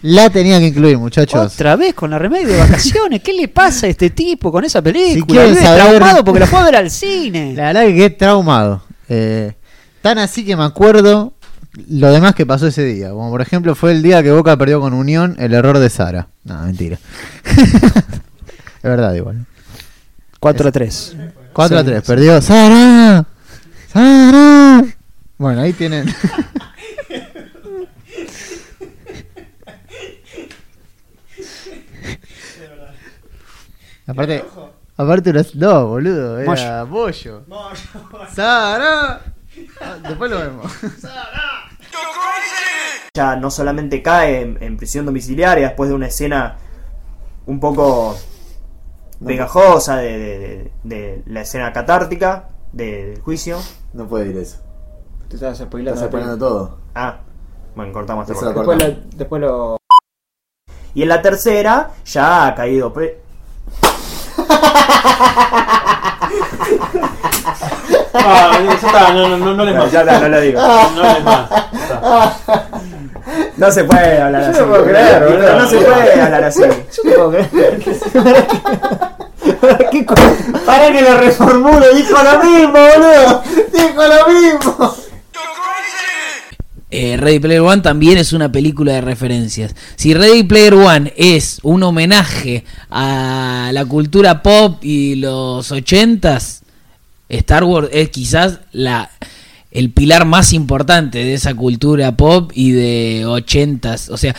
La 0.03 0.31
tenía 0.31 0.59
que 0.59 0.67
incluir, 0.69 0.97
muchachos. 0.99 1.53
Otra 1.55 1.77
vez 1.77 1.95
con 1.95 2.11
la 2.11 2.19
remedio 2.19 2.49
de 2.49 2.59
vacaciones. 2.59 3.23
¿Qué 3.23 3.33
le 3.35 3.49
pasa 3.49 3.87
a 3.87 3.91
este 3.91 4.11
tipo 4.11 4.51
con 4.51 4.65
esa 4.65 4.81
película? 4.81 5.45
Vive 5.45 5.57
saber- 5.61 5.85
traumado 5.99 6.25
porque 6.25 6.41
la 6.41 6.47
fue 6.47 6.59
a 6.61 6.65
ver 6.65 6.77
al 6.77 6.91
cine. 6.91 7.53
La 7.55 7.65
verdad 7.67 7.83
que 7.83 7.95
quedé 7.95 8.11
traumado. 8.11 8.83
Eh, 9.09 9.53
tan 10.01 10.19
así 10.19 10.45
que 10.45 10.57
me 10.57 10.65
acuerdo 10.65 11.35
lo 11.89 12.11
demás 12.11 12.35
que 12.35 12.47
pasó 12.47 12.67
ese 12.69 12.85
día. 12.85 13.11
Como 13.11 13.29
por 13.31 13.43
ejemplo 13.43 13.75
fue 13.75 13.93
el 13.93 14.03
día 14.03 14.23
que 14.23 14.31
Boca 14.33 14.57
perdió 14.57 14.81
con 14.81 14.95
Unión 14.95 15.37
el 15.39 15.53
error 15.53 15.79
de 15.79 15.91
Sara. 15.91 16.29
No, 16.45 16.63
mentira. 16.63 16.99
es 17.45 18.83
verdad 18.83 19.13
igual. 19.15 19.45
4 20.41 20.69
a 20.69 20.73
3. 20.73 21.17
4 21.53 21.77
a 21.79 21.81
Sí, 21.81 21.87
3, 21.87 22.01
sí. 22.03 22.07
perdió 22.07 22.41
Sara. 22.41 23.27
Sara. 23.93 24.85
Bueno, 25.37 25.61
ahí 25.61 25.73
tienen. 25.75 26.07
aparte, 34.11 34.45
aparte 34.97 35.33
los 35.33 35.55
no, 35.55 35.87
boludo, 35.89 36.39
era 36.39 36.85
bollo. 36.85 37.43
Sara. 38.35 39.21
Ah, 39.81 39.97
Después 40.09 40.31
lo 40.31 40.39
vemos. 40.39 40.73
Ya 43.15 43.35
no 43.37 43.51
solamente 43.51 44.03
cae 44.03 44.41
en, 44.43 44.59
en 44.63 44.77
prisión 44.77 45.05
domiciliaria 45.05 45.67
después 45.69 45.91
de 45.91 45.97
una 45.97 46.07
escena 46.07 46.57
un 47.47 47.59
poco 47.59 48.17
pegajosa 49.25 49.97
de, 49.97 50.19
de- 50.19 50.39
de- 50.39 50.73
de 50.85 51.23
la 51.27 51.41
escena 51.41 51.73
catártica 51.73 52.51
de- 52.73 53.07
del 53.07 53.21
juicio. 53.21 53.59
No 53.95 54.07
puede 54.07 54.31
ir 54.31 54.37
eso. 54.37 54.59
Te 55.29 55.35
estás 55.35 55.59
spoilando. 55.59 55.95
Estás 55.97 56.09
spoileando 56.09 56.39
todo. 56.39 56.79
Ah, 56.95 57.19
bueno, 57.75 57.93
cortamos 57.93 58.31
este. 58.31 58.45
Después 58.47 58.79
lo, 58.79 58.97
después 59.17 59.43
lo- 59.43 59.77
Y 60.95 61.03
en 61.03 61.09
la 61.09 61.21
tercera 61.21 61.91
ya 62.05 62.47
ha 62.47 62.55
caído 62.55 62.93
pre- 62.93 63.21
Ah, 68.13 68.59
ya 68.65 68.73
está, 68.75 69.13
no, 69.13 69.29
no, 69.29 69.39
no, 69.39 69.55
no 69.55 69.65
le 69.65 69.73
más. 69.73 69.89
Ya 69.91 70.01
está, 70.01 70.21
no 70.21 70.29
lo 70.29 70.41
digo. 70.41 70.61
No 70.61 71.03
le 71.03 71.21
más. 71.21 71.49
Está. 71.73 72.35
No 73.57 73.71
se 73.71 73.85
puede 73.85 74.21
hablar 74.21 74.43
así. 74.43 74.61
no 74.61 74.67
puedo 74.67 74.85
creer, 74.85 75.23
boludo. 75.23 75.39
boludo. 75.39 75.59
No 75.59 75.67
se 75.69 75.79
puede 75.79 76.21
hablar 76.21 76.45
así. 76.45 76.63
Para 80.67 80.93
que 80.93 81.01
lo 81.03 81.17
reformulo, 81.19 81.95
dijo 81.95 82.17
lo 82.23 82.39
mismo, 82.43 82.73
boludo. 82.73 83.43
Dijo 83.73 84.03
lo 84.03 84.27
mismo. 84.29 84.95
Eh, 86.91 87.17
Ready 87.17 87.39
Player 87.39 87.61
One 87.61 87.83
también 87.83 88.19
es 88.19 88.33
una 88.33 88.51
película 88.51 88.93
de 88.93 89.01
referencias. 89.01 89.75
Si 89.97 90.13
Ready 90.13 90.43
Player 90.43 90.75
One 90.75 91.13
es 91.17 91.61
un 91.63 91.83
homenaje 91.83 92.65
a 92.91 93.71
la 93.73 93.85
cultura 93.85 94.43
pop 94.43 94.83
y 94.83 95.15
los 95.17 95.71
ochentas, 95.71 96.63
Star 97.29 97.65
Wars 97.65 97.89
es 97.93 98.09
quizás 98.11 98.61
la 98.73 99.11
el 99.71 99.91
pilar 99.91 100.25
más 100.25 100.53
importante 100.53 101.19
de 101.19 101.35
esa 101.35 101.55
cultura 101.55 102.17
pop 102.17 102.51
y 102.55 102.73
de 102.73 103.25
ochentas. 103.27 104.09
O 104.09 104.17
sea, 104.17 104.35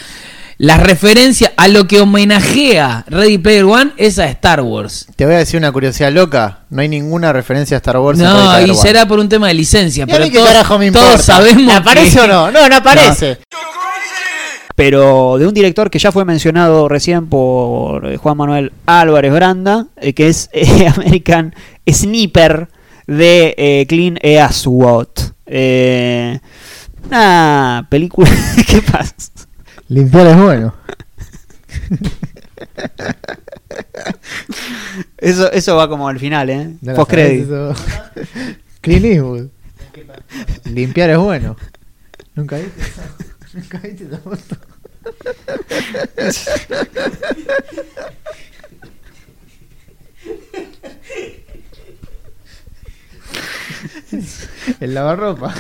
las 0.62 0.80
referencias 0.80 1.52
a 1.58 1.68
lo 1.68 1.88
que 1.88 2.02
homenajea 2.02 3.04
Ready 3.08 3.40
Player 3.40 3.66
One 3.66 3.94
es 3.98 4.20
a 4.20 4.28
Star 4.28 4.62
Wars. 4.62 5.08
Te 5.16 5.26
voy 5.26 5.34
a 5.34 5.40
decir 5.40 5.58
una 5.58 5.72
curiosidad 5.72 6.12
loca. 6.12 6.60
No 6.70 6.82
hay 6.82 6.88
ninguna 6.88 7.34
referencia 7.34 7.78
a 7.78 7.80
Star 7.80 7.98
Wars. 7.98 8.20
en 8.20 8.26
Ready 8.26 8.38
No, 8.38 8.50
Player 8.52 8.68
y 8.68 8.72
One. 8.72 8.80
será 8.82 9.08
por 9.08 9.18
un 9.20 9.28
tema 9.28 9.48
de 9.48 9.56
licencia. 9.56 10.06
¿Y 10.08 10.12
a 10.12 10.18
Pero 10.18 10.30
todos, 10.32 10.46
carajo 10.48 10.78
me 10.78 10.92
todos 10.92 11.06
importa? 11.06 11.24
sabemos 11.24 11.76
¿Aparece 11.76 12.16
que- 12.18 12.22
o 12.22 12.28
no? 12.28 12.52
No, 12.52 12.70
no 12.70 12.76
aparece. 12.76 13.40
Pero 14.76 15.38
de 15.38 15.48
un 15.48 15.54
director 15.54 15.90
que 15.90 16.00
ya 16.00 16.12
fue 16.12 16.26
mencionado 16.26 16.88
recién 16.88 17.28
por 17.28 18.06
eh, 18.06 18.18
Juan 18.18 18.38
Manuel 18.38 18.72
Álvarez 18.86 19.34
Branda, 19.34 19.88
eh, 19.98 20.14
que 20.14 20.28
es 20.30 20.50
eh, 20.54 20.88
American 20.96 21.54
Sniper 21.92 22.68
de 23.08 23.56
eh, 23.58 23.86
Clint 23.88 24.18
Eastwood. 24.22 25.08
Eh, 25.48 26.40
una 27.08 27.88
película. 27.90 28.30
¿Qué 28.68 28.82
pasa? 28.82 29.14
Limpiar 29.92 30.28
es 30.28 30.38
bueno. 30.38 30.74
Eso, 35.18 35.52
eso 35.52 35.76
va 35.76 35.90
como 35.90 36.08
al 36.08 36.18
final, 36.18 36.50
¿eh? 36.50 36.78
No 36.80 36.96
Post. 36.96 37.12
Clint 38.82 39.06
Eastwood. 39.06 39.48
Limpiar 40.64 41.10
es 41.10 41.18
bueno. 41.18 41.58
¿Nunca 42.36 42.58
viste? 42.58 42.82
¿Nunca 43.54 43.78
viste 43.80 44.06
esa 44.06 44.18
foto? 44.18 44.56
El 54.80 54.94
lavarropa. 54.94 55.54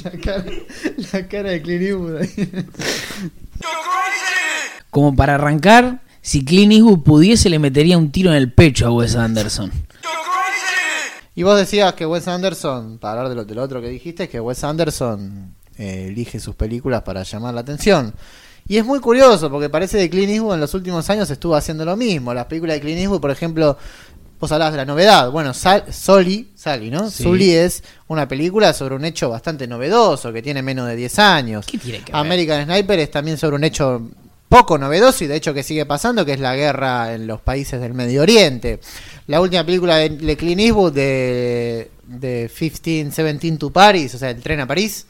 La 0.04 0.10
cara, 0.12 0.44
la 1.12 1.28
cara 1.28 1.50
de 1.50 1.62
Clint 1.62 1.82
Eastwood. 1.82 2.26
Como 4.90 5.14
para 5.14 5.34
arrancar, 5.34 6.00
si 6.22 6.44
Clint 6.44 6.72
Eastwood 6.72 7.00
pudiese 7.00 7.50
le 7.50 7.58
metería 7.58 7.98
un 7.98 8.10
tiro 8.10 8.30
en 8.30 8.36
el 8.36 8.52
pecho 8.52 8.86
a 8.86 8.92
Wes 8.92 9.16
Anderson. 9.16 9.70
Y 11.34 11.42
vos 11.42 11.56
decías 11.56 11.94
que 11.94 12.06
Wes 12.06 12.28
Anderson, 12.28 12.98
para 12.98 13.22
hablar 13.22 13.46
de 13.46 13.54
lo, 13.54 13.62
otro 13.62 13.80
que 13.80 13.88
dijiste, 13.88 14.28
que 14.28 14.40
Wes 14.40 14.64
Anderson 14.64 15.54
eh, 15.78 16.08
elige 16.08 16.40
sus 16.40 16.54
películas 16.54 17.02
para 17.02 17.22
llamar 17.22 17.54
la 17.54 17.60
atención. 17.60 18.14
Y 18.66 18.76
es 18.76 18.84
muy 18.84 19.00
curioso, 19.00 19.50
porque 19.50 19.68
parece 19.68 19.98
que 19.98 20.10
Clint 20.10 20.30
Eastwood 20.30 20.54
en 20.54 20.60
los 20.60 20.74
últimos 20.74 21.08
años 21.08 21.30
estuvo 21.30 21.54
haciendo 21.54 21.84
lo 21.84 21.96
mismo. 21.96 22.34
Las 22.34 22.46
películas 22.46 22.76
de 22.76 22.80
Clint 22.80 23.00
Eastwood, 23.00 23.20
por 23.20 23.30
ejemplo, 23.30 23.78
vos 24.40 24.50
hablabas 24.50 24.72
de 24.72 24.78
la 24.78 24.86
novedad. 24.86 25.30
Bueno, 25.30 25.52
Sal, 25.52 25.84
Soli, 25.92 26.48
Sally, 26.54 26.90
¿no? 26.90 27.10
Sí. 27.10 27.22
Sully 27.22 27.52
es 27.52 27.84
una 28.08 28.26
película 28.26 28.72
sobre 28.72 28.94
un 28.94 29.04
hecho 29.04 29.28
bastante 29.28 29.66
novedoso, 29.66 30.32
que 30.32 30.40
tiene 30.40 30.62
menos 30.62 30.88
de 30.88 30.96
10 30.96 31.18
años. 31.18 31.66
¿Qué 31.66 31.78
tiene 31.78 31.98
que 31.98 32.12
ver? 32.12 32.20
American 32.20 32.64
Sniper 32.64 32.98
es 32.98 33.10
también 33.10 33.36
sobre 33.36 33.56
un 33.56 33.64
hecho 33.64 34.02
poco 34.48 34.78
novedoso 34.78 35.22
y 35.22 35.26
de 35.28 35.36
hecho 35.36 35.54
que 35.54 35.62
sigue 35.62 35.86
pasando, 35.86 36.24
que 36.24 36.32
es 36.32 36.40
la 36.40 36.56
guerra 36.56 37.14
en 37.14 37.26
los 37.26 37.40
países 37.40 37.80
del 37.80 37.94
Medio 37.94 38.22
Oriente. 38.22 38.80
La 39.26 39.40
última 39.40 39.64
película 39.64 39.96
de, 39.96 40.08
de 40.08 40.36
Clint 40.36 40.60
Eastwood 40.60 40.92
de, 40.92 41.90
de 42.06 42.50
15, 42.52 43.22
17 43.22 43.58
to 43.58 43.70
Paris, 43.70 44.14
o 44.14 44.18
sea, 44.18 44.30
el 44.30 44.42
tren 44.42 44.60
a 44.60 44.66
París, 44.66 45.06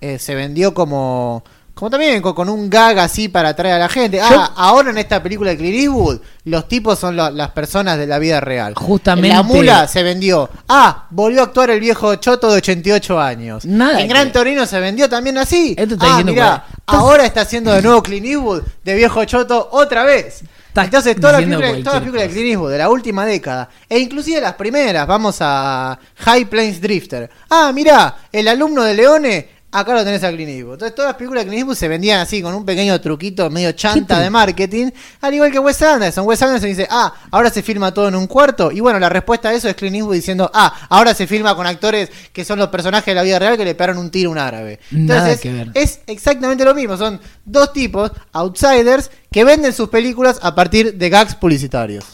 eh, 0.00 0.18
se 0.18 0.34
vendió 0.34 0.74
como, 0.74 1.44
como 1.74 1.90
también 1.90 2.22
con, 2.22 2.34
con 2.34 2.48
un 2.48 2.70
gag 2.70 2.98
así 3.00 3.28
para 3.28 3.48
atraer 3.50 3.74
a 3.74 3.78
la 3.80 3.88
gente. 3.88 4.20
Ah, 4.20 4.52
ahora 4.56 4.90
en 4.90 4.98
esta 4.98 5.20
película 5.22 5.50
de 5.50 5.56
Clint 5.56 5.74
Eastwood, 5.74 6.20
los 6.44 6.68
tipos 6.68 6.98
son 6.98 7.16
lo- 7.16 7.30
las 7.30 7.50
personas 7.50 7.98
de 7.98 8.06
la 8.06 8.18
vida 8.20 8.40
real. 8.40 8.74
Justamente- 8.76 9.28
La 9.28 9.42
mula 9.42 9.88
se 9.88 10.02
vendió. 10.04 10.48
Ah, 10.68 11.06
volvió 11.10 11.40
a 11.40 11.44
actuar 11.44 11.70
el 11.70 11.80
viejo 11.80 12.14
choto 12.16 12.50
de 12.50 12.58
88 12.58 13.20
años. 13.20 13.64
Nada 13.64 14.00
en 14.00 14.08
Gran. 14.08 14.30
Torino 14.32 14.66
se 14.66 14.78
vendió 14.78 15.08
también 15.08 15.36
así. 15.38 15.74
Esto 15.76 15.94
está 15.94 16.06
ah, 16.06 16.08
diciendo 16.10 16.32
mirá, 16.32 16.64
cual- 16.86 16.98
ahora 16.98 17.26
está 17.26 17.40
haciendo 17.40 17.72
de 17.72 17.82
nuevo 17.82 18.02
Clint 18.02 18.26
Eastwood 18.26 18.62
de 18.84 18.94
viejo 18.94 19.24
choto 19.24 19.68
otra 19.72 20.04
vez. 20.04 20.42
Entonces, 20.76 21.14
todas 21.20 21.34
las 21.40 21.42
películas, 21.60 22.02
de. 22.02 22.28
Clint 22.30 22.46
Eastwood 22.48 22.70
de 22.72 22.78
la 22.78 22.88
última 22.90 23.24
década, 23.24 23.68
e 23.88 23.98
inclusive 24.00 24.40
las 24.40 24.54
primeras, 24.54 25.06
vamos 25.06 25.36
a 25.40 25.96
High 26.16 26.46
Plains 26.46 26.80
Drifter. 26.80 27.30
Ah, 27.48 27.70
mirá, 27.72 28.16
el 28.32 28.48
alumno 28.48 28.82
de 28.82 28.94
Leone, 28.94 29.48
acá 29.74 29.92
lo 29.92 30.04
tenés 30.04 30.22
a 30.24 30.30
Clint 30.30 30.50
Eastwood. 30.50 30.74
Entonces, 30.74 30.94
todas 30.94 31.10
las 31.10 31.16
películas 31.16 31.44
de 31.44 31.48
Clint 31.48 31.58
Eastwood 31.60 31.76
se 31.76 31.88
vendían 31.88 32.20
así, 32.20 32.40
con 32.40 32.54
un 32.54 32.64
pequeño 32.64 33.00
truquito 33.00 33.50
medio 33.50 33.72
chanta 33.72 34.18
de 34.20 34.30
marketing, 34.30 34.90
al 35.20 35.34
igual 35.34 35.50
que 35.50 35.58
Wes 35.58 35.82
Anderson. 35.82 36.26
Wes 36.26 36.40
Anderson 36.40 36.68
dice, 36.70 36.86
ah, 36.90 37.12
ahora 37.30 37.50
se 37.50 37.62
filma 37.62 37.92
todo 37.92 38.08
en 38.08 38.14
un 38.14 38.26
cuarto, 38.26 38.70
y 38.72 38.80
bueno, 38.80 38.98
la 38.98 39.08
respuesta 39.08 39.48
a 39.50 39.52
eso 39.54 39.68
es 39.68 39.74
Clint 39.74 39.96
Eastwood 39.96 40.14
diciendo, 40.14 40.50
ah, 40.54 40.86
ahora 40.88 41.12
se 41.14 41.26
filma 41.26 41.54
con 41.54 41.66
actores 41.66 42.08
que 42.32 42.44
son 42.44 42.58
los 42.58 42.68
personajes 42.68 43.06
de 43.06 43.14
la 43.14 43.22
vida 43.22 43.38
real 43.38 43.56
que 43.56 43.64
le 43.64 43.74
pegaron 43.74 43.98
un 43.98 44.10
tiro 44.10 44.30
a 44.30 44.32
un 44.32 44.38
árabe. 44.38 44.80
Entonces, 44.92 45.40
es 45.74 46.00
exactamente 46.06 46.64
lo 46.64 46.74
mismo. 46.74 46.96
Son 46.96 47.20
dos 47.44 47.72
tipos, 47.72 48.10
outsiders, 48.32 49.10
que 49.30 49.44
venden 49.44 49.72
sus 49.72 49.88
películas 49.88 50.38
a 50.42 50.54
partir 50.54 50.94
de 50.94 51.10
gags 51.10 51.34
publicitarios. 51.34 52.04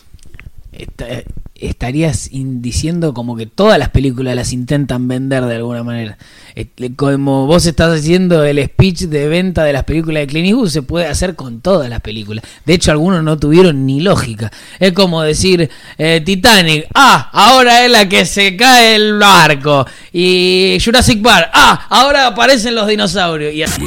Esta- 0.73 1.07
estarías 1.61 2.31
diciendo 2.33 3.15
como 3.15 3.37
que 3.37 3.47
todas 3.47 3.79
las 3.79 3.91
películas 3.91 4.35
las 4.35 4.53
intentan 4.53 5.09
vender 5.09 5.45
de 5.45 5.57
alguna 5.57 5.83
manera. 5.83 6.19
Eh, 6.55 6.69
Como 6.97 7.47
vos 7.47 7.67
estás 7.67 7.99
haciendo 7.99 8.45
el 8.45 8.65
speech 8.65 9.03
de 9.03 9.29
venta 9.29 9.65
de 9.65 9.73
las 9.73 9.85
películas 9.85 10.23
de 10.23 10.27
Clint 10.27 10.47
Eastwood, 10.49 10.69
se 10.69 10.83
puede 10.83 11.07
hacer 11.07 11.37
con 11.37 11.61
todas 11.61 11.89
las 11.89 12.01
películas. 12.01 12.45
De 12.65 12.75
hecho, 12.75 12.91
algunos 12.91 13.23
no 13.23 13.39
tuvieron 13.39 13.87
ni 13.87 14.01
lógica. 14.01 14.51
Es 14.79 14.93
como 14.93 15.23
decir 15.23 15.71
eh, 15.99 16.23
Titanic, 16.25 16.87
ah, 16.95 17.31
ahora 17.33 17.85
es 17.85 17.91
la 17.91 18.09
que 18.09 18.25
se 18.25 18.57
cae 18.57 18.97
el 18.97 19.19
barco. 19.19 19.87
Y 20.13 20.79
Jurassic 20.85 21.23
Park, 21.23 21.51
ah, 21.53 21.87
ahora 21.91 22.27
aparecen 22.27 22.75
los 22.75 22.87
dinosaurios. 22.87 23.55
Y 23.55 23.63
así. 23.63 23.83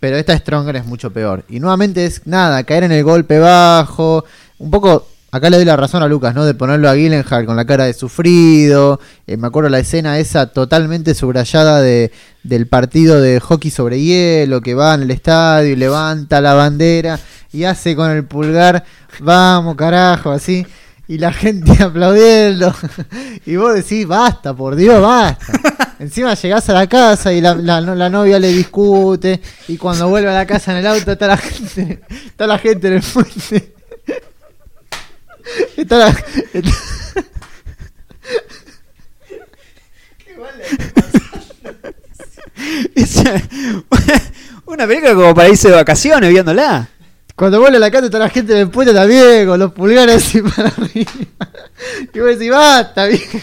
Pero 0.00 0.16
esta 0.16 0.36
Stronger 0.36 0.76
es 0.76 0.86
mucho 0.86 1.12
peor. 1.12 1.44
Y 1.48 1.60
nuevamente 1.60 2.04
es 2.04 2.22
nada, 2.26 2.64
caer 2.64 2.84
en 2.84 2.92
el 2.92 3.04
golpe 3.04 3.38
bajo. 3.38 4.24
Un 4.58 4.70
poco 4.70 5.08
acá 5.36 5.50
le 5.50 5.56
doy 5.56 5.64
la 5.66 5.76
razón 5.76 6.02
a 6.02 6.08
Lucas, 6.08 6.34
¿no? 6.34 6.44
De 6.44 6.54
ponerlo 6.54 6.88
a 6.88 6.94
Gyllenhaal 6.94 7.46
con 7.46 7.56
la 7.56 7.64
cara 7.64 7.84
de 7.84 7.94
sufrido. 7.94 9.00
Eh, 9.26 9.36
me 9.36 9.46
acuerdo 9.46 9.68
la 9.68 9.78
escena 9.78 10.18
esa 10.18 10.46
totalmente 10.52 11.14
subrayada 11.14 11.80
de, 11.80 12.10
del 12.42 12.66
partido 12.66 13.20
de 13.20 13.40
hockey 13.40 13.70
sobre 13.70 14.00
hielo, 14.00 14.60
que 14.60 14.74
va 14.74 14.94
en 14.94 15.02
el 15.02 15.10
estadio 15.10 15.72
y 15.72 15.76
levanta 15.76 16.40
la 16.40 16.54
bandera 16.54 17.18
y 17.52 17.64
hace 17.64 17.94
con 17.96 18.10
el 18.10 18.24
pulgar, 18.24 18.84
vamos 19.20 19.76
carajo, 19.76 20.30
así. 20.32 20.66
Y 21.08 21.18
la 21.18 21.32
gente 21.32 21.72
aplaudiendo. 21.82 22.74
y 23.46 23.56
vos 23.56 23.74
decís, 23.74 24.06
basta, 24.06 24.54
por 24.54 24.74
Dios, 24.74 25.00
basta. 25.00 25.46
Encima 25.98 26.34
llegás 26.34 26.68
a 26.68 26.72
la 26.74 26.86
casa 26.88 27.32
y 27.32 27.40
la, 27.40 27.54
la- 27.54 28.10
novia 28.10 28.38
le 28.38 28.48
discute. 28.48 29.40
Y 29.68 29.76
cuando 29.78 30.08
vuelve 30.08 30.28
a 30.30 30.34
la 30.34 30.46
casa 30.46 30.72
en 30.72 30.78
el 30.78 30.86
auto 30.88 31.12
está 31.12 31.26
la 31.28 31.36
gente, 31.38 32.00
está 32.26 32.46
la 32.46 32.58
gente 32.58 32.88
en 32.88 32.94
el 32.94 33.02
puente. 33.02 33.72
Está 35.76 35.98
la, 35.98 36.08
está- 36.52 36.70
Es 42.94 43.22
una 44.64 44.86
película 44.86 45.14
como 45.14 45.34
para 45.34 45.48
irse 45.48 45.68
de 45.68 45.74
vacaciones 45.74 46.30
viéndola. 46.30 46.88
cuando 47.34 47.60
vuelve 47.60 47.76
a 47.76 47.80
la 47.80 47.90
casa 47.90 48.06
está 48.06 48.18
la 48.18 48.30
gente 48.30 48.52
en 48.54 48.60
el 48.60 48.70
puente 48.70 48.94
también, 48.94 49.46
con 49.46 49.58
los 49.58 49.72
pulgares 49.72 50.16
así 50.16 50.40
para 50.42 50.68
arriba. 50.68 51.10
Y 52.12 52.18
vos 52.18 52.28
decís, 52.30 52.50
basta, 52.50 53.06
viejo. 53.06 53.38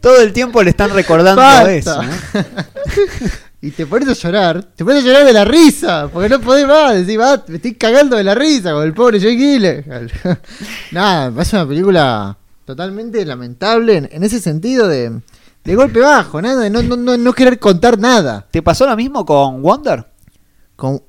Todo 0.00 0.20
el 0.22 0.32
tiempo 0.32 0.62
le 0.62 0.70
están 0.70 0.90
recordando 0.90 1.42
Basta. 1.42 1.74
eso. 1.74 2.02
¿no? 2.02 2.10
Y 3.64 3.70
te 3.70 3.86
pones 3.86 4.08
a 4.08 4.14
llorar, 4.14 4.64
te 4.74 4.84
pones 4.84 5.04
a 5.04 5.06
llorar 5.06 5.24
de 5.24 5.32
la 5.32 5.44
risa, 5.44 6.08
porque 6.12 6.28
no 6.28 6.40
podés 6.40 6.66
más, 6.66 6.94
decís, 6.94 7.18
va, 7.18 7.44
me 7.46 7.56
estoy 7.56 7.74
cagando 7.74 8.16
de 8.16 8.24
la 8.24 8.34
risa 8.34 8.72
con 8.72 8.82
el 8.82 8.92
pobre 8.92 9.20
Jake 9.20 9.36
Gyllenhaal. 9.36 10.10
Nada, 10.90 11.30
me 11.30 11.36
parece 11.36 11.56
una 11.56 11.68
película 11.68 12.36
totalmente 12.64 13.24
lamentable 13.24 13.98
en, 13.98 14.08
en 14.10 14.24
ese 14.24 14.40
sentido 14.40 14.88
de, 14.88 15.12
de 15.64 15.76
golpe 15.76 16.00
bajo, 16.00 16.42
nada, 16.42 16.62
de 16.62 16.70
no, 16.70 16.82
no, 16.82 16.96
no, 16.96 17.16
no 17.16 17.32
querer 17.32 17.60
contar 17.60 17.98
nada. 17.98 18.44
¿Te 18.50 18.62
pasó 18.62 18.84
lo 18.84 18.96
mismo 18.96 19.24
con 19.24 19.62
Wonder? 19.62 20.04
Con, 20.74 21.00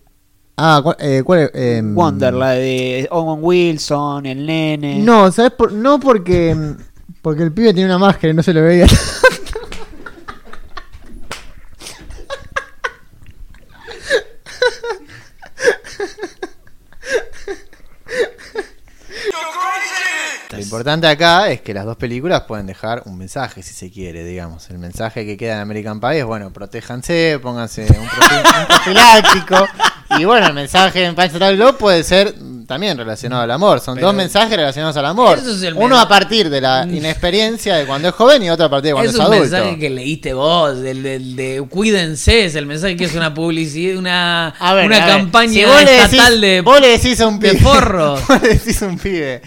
ah, 0.58 0.80
¿cuál, 0.84 0.96
eh, 1.00 1.24
cuál, 1.26 1.50
eh, 1.56 1.82
Wonder, 1.84 2.36
la 2.36 2.52
de 2.52 3.08
Owen 3.10 3.40
Wilson, 3.42 4.28
el 4.28 4.46
nene. 4.46 5.00
No, 5.00 5.32
¿sabes? 5.32 5.54
Por, 5.54 5.72
no 5.72 6.00
porque, 6.00 6.56
porque 7.24 7.42
el 7.42 7.52
pibe 7.52 7.74
tiene 7.74 7.90
una 7.90 7.98
máscara 7.98 8.32
y 8.32 8.36
no 8.36 8.44
se 8.44 8.54
lo 8.54 8.62
veía. 8.62 8.86
importante 20.74 21.08
acá 21.08 21.50
es 21.52 21.62
que 21.62 21.74
las 21.74 21.86
dos 21.86 21.98
películas 21.98 22.42
pueden 22.48 22.66
dejar 22.66 23.04
un 23.06 23.18
mensaje, 23.18 23.62
si 23.64 23.74
se 23.74 23.92
quiere, 23.92 24.24
digamos. 24.26 24.70
El 24.70 24.80
mensaje 24.80 25.26
que 25.26 25.38
queda 25.38 25.54
en 25.56 25.60
American 25.60 26.00
Pie 26.00 26.20
es, 26.20 26.26
bueno, 26.26 26.52
protéjanse, 26.52 27.40
pónganse 27.42 27.84
un, 27.84 28.08
profi- 28.08 28.60
un 28.62 28.68
profiláctico. 28.68 29.68
Y 30.20 30.26
bueno, 30.26 30.46
el 30.46 30.54
mensaje 30.54 31.04
en 31.06 31.16
Pancho 31.16 31.40
Tal 31.40 31.56
Globe 31.56 31.74
puede 31.74 32.04
ser 32.04 32.36
mm, 32.40 32.68
también 32.68 32.96
relacionado 32.96 33.42
al 33.42 33.50
amor. 33.50 33.80
Son 33.80 33.96
Pero- 33.96 34.08
dos 34.08 34.16
mensajes 34.16 34.56
relacionados 34.56 34.96
al 34.96 35.08
amor. 35.08 35.40
Es 35.40 35.74
Uno 35.76 35.98
a 36.00 36.08
partir 36.08 36.52
de 36.52 36.62
la 36.62 36.86
inexperiencia 36.88 37.78
de 37.78 37.86
cuando 37.88 38.10
es 38.10 38.14
joven 38.14 38.44
y 38.44 38.50
otro 38.52 38.66
a 38.66 38.70
partir 38.70 38.90
de 38.90 38.94
cuando 38.94 39.10
Es 39.10 39.16
es, 39.16 39.20
un 39.20 39.26
adulto. 39.26 39.42
mensaje 39.42 39.80
que 39.80 39.90
leíste 39.90 40.34
vos, 40.34 40.80
del, 40.80 41.02
del- 41.02 41.36
de 41.36 41.66
cuídense, 41.68 42.46
es 42.46 42.54
el 42.54 42.68
mensaje 42.68 42.96
que 42.96 43.06
es 43.06 43.16
una 43.16 43.34
publicidad, 43.34 43.98
una, 43.98 44.50
A 44.50 44.74
ver, 44.76 44.86
una 44.86 45.04
a 45.04 45.08
campaña 45.08 45.52
si 45.52 45.62
estatal 45.62 46.34
decís- 46.36 46.40
de, 46.42 46.62
vos 46.62 46.80
le 46.80 46.88
decís 46.90 47.20
a 47.20 47.28
un 47.28 47.40
de 47.40 47.50
pibe, 47.50 47.62
forro. 47.64 48.12
vos 48.28 48.42
le 48.44 48.50
decís 48.50 48.84
a 48.84 48.86
un 48.86 49.00
pibe 49.00 49.42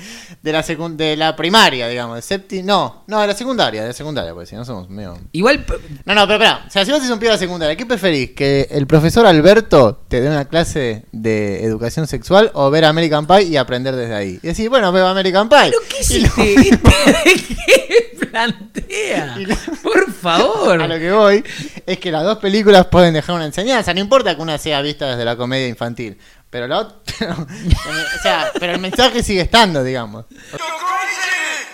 de 0.47 0.53
la 0.53 0.63
secund- 0.65 0.95
de 0.97 1.17
la 1.17 1.35
primaria, 1.35 1.89
digamos, 1.89 2.17
de 2.17 2.23
septi- 2.37 2.63
no, 2.63 3.03
no, 3.09 3.21
de 3.21 3.27
la 3.27 3.35
secundaria, 3.35 3.83
de 3.83 3.89
la 3.89 3.93
secundaria, 3.93 4.33
porque 4.33 4.47
si 4.47 4.55
no 4.55 4.65
somos 4.65 4.89
medio 4.89 5.19
Igual, 5.33 5.65
No, 6.05 6.15
no, 6.15 6.23
pero 6.27 6.35
espera, 6.35 6.65
o 6.67 6.71
sea, 6.71 6.85
si 6.85 6.93
vos 6.93 7.01
sos 7.01 7.11
un 7.11 7.19
pibe 7.19 7.31
de 7.31 7.35
la 7.35 7.39
secundaria, 7.39 7.75
¿qué 7.77 7.85
preferís? 7.85 8.31
¿Que 8.31 8.69
el 8.71 8.87
profesor 8.87 9.27
Alberto 9.27 10.01
te 10.09 10.21
dé 10.21 10.29
una 10.29 10.45
clase 10.45 11.05
de 11.13 11.65
educación 11.65 12.07
sexual 12.07 12.51
o 12.55 12.71
ver 12.71 12.85
American 12.85 13.27
Pie 13.27 13.43
y 13.43 13.57
aprender 13.57 13.97
desde 13.97 14.15
ahí? 14.15 14.39
Y 14.43 14.47
decís, 14.47 14.69
bueno, 14.69 14.93
veo 14.93 15.07
American 15.09 15.49
Pie. 15.49 15.71
¿pero 15.73 15.81
qué 15.89 15.99
este? 16.01 16.81
¿Qué 17.67 18.27
plantea? 18.31 19.37
Lo- 19.39 19.57
Por 19.83 20.13
favor. 20.13 20.81
A 20.83 20.87
lo 20.87 20.99
que 20.99 21.11
voy 21.13 21.45
es 21.87 21.99
que 21.99 22.11
las 22.13 22.23
dos 22.25 22.39
películas 22.39 22.87
pueden 22.87 23.15
dejar 23.15 23.35
una 23.35 23.47
enseñanza. 23.47 23.93
No 23.95 24.01
importa 24.01 24.35
que 24.37 24.43
una 24.43 24.59
sea 24.59 24.81
vista 24.83 25.07
desde 25.09 25.25
la 25.25 25.37
comedia 25.37 25.69
infantil. 25.69 26.17
Pero 26.51 26.67
la 26.69 26.79
otra. 26.81 27.37
o 27.39 28.23
sea, 28.23 28.51
pero 28.59 28.73
el 28.75 28.81
mensaje 28.81 29.23
sigue 29.23 29.41
estando, 29.43 29.83
digamos. 29.85 30.25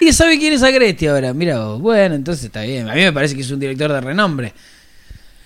Y 0.01 0.13
sabe 0.13 0.39
quién 0.39 0.53
es 0.53 0.63
Agresti 0.63 1.07
ahora. 1.07 1.33
Mira 1.33 1.65
vos. 1.65 1.81
Bueno, 1.81 2.15
entonces 2.15 2.45
está 2.47 2.63
bien. 2.63 2.89
A 2.91 2.95
mí 2.95 3.03
me 3.03 3.13
parece 3.13 3.35
que 3.37 3.43
es 3.43 3.51
un 3.51 3.61
director 3.61 3.93
de 3.93 4.01
renombre. 4.01 4.53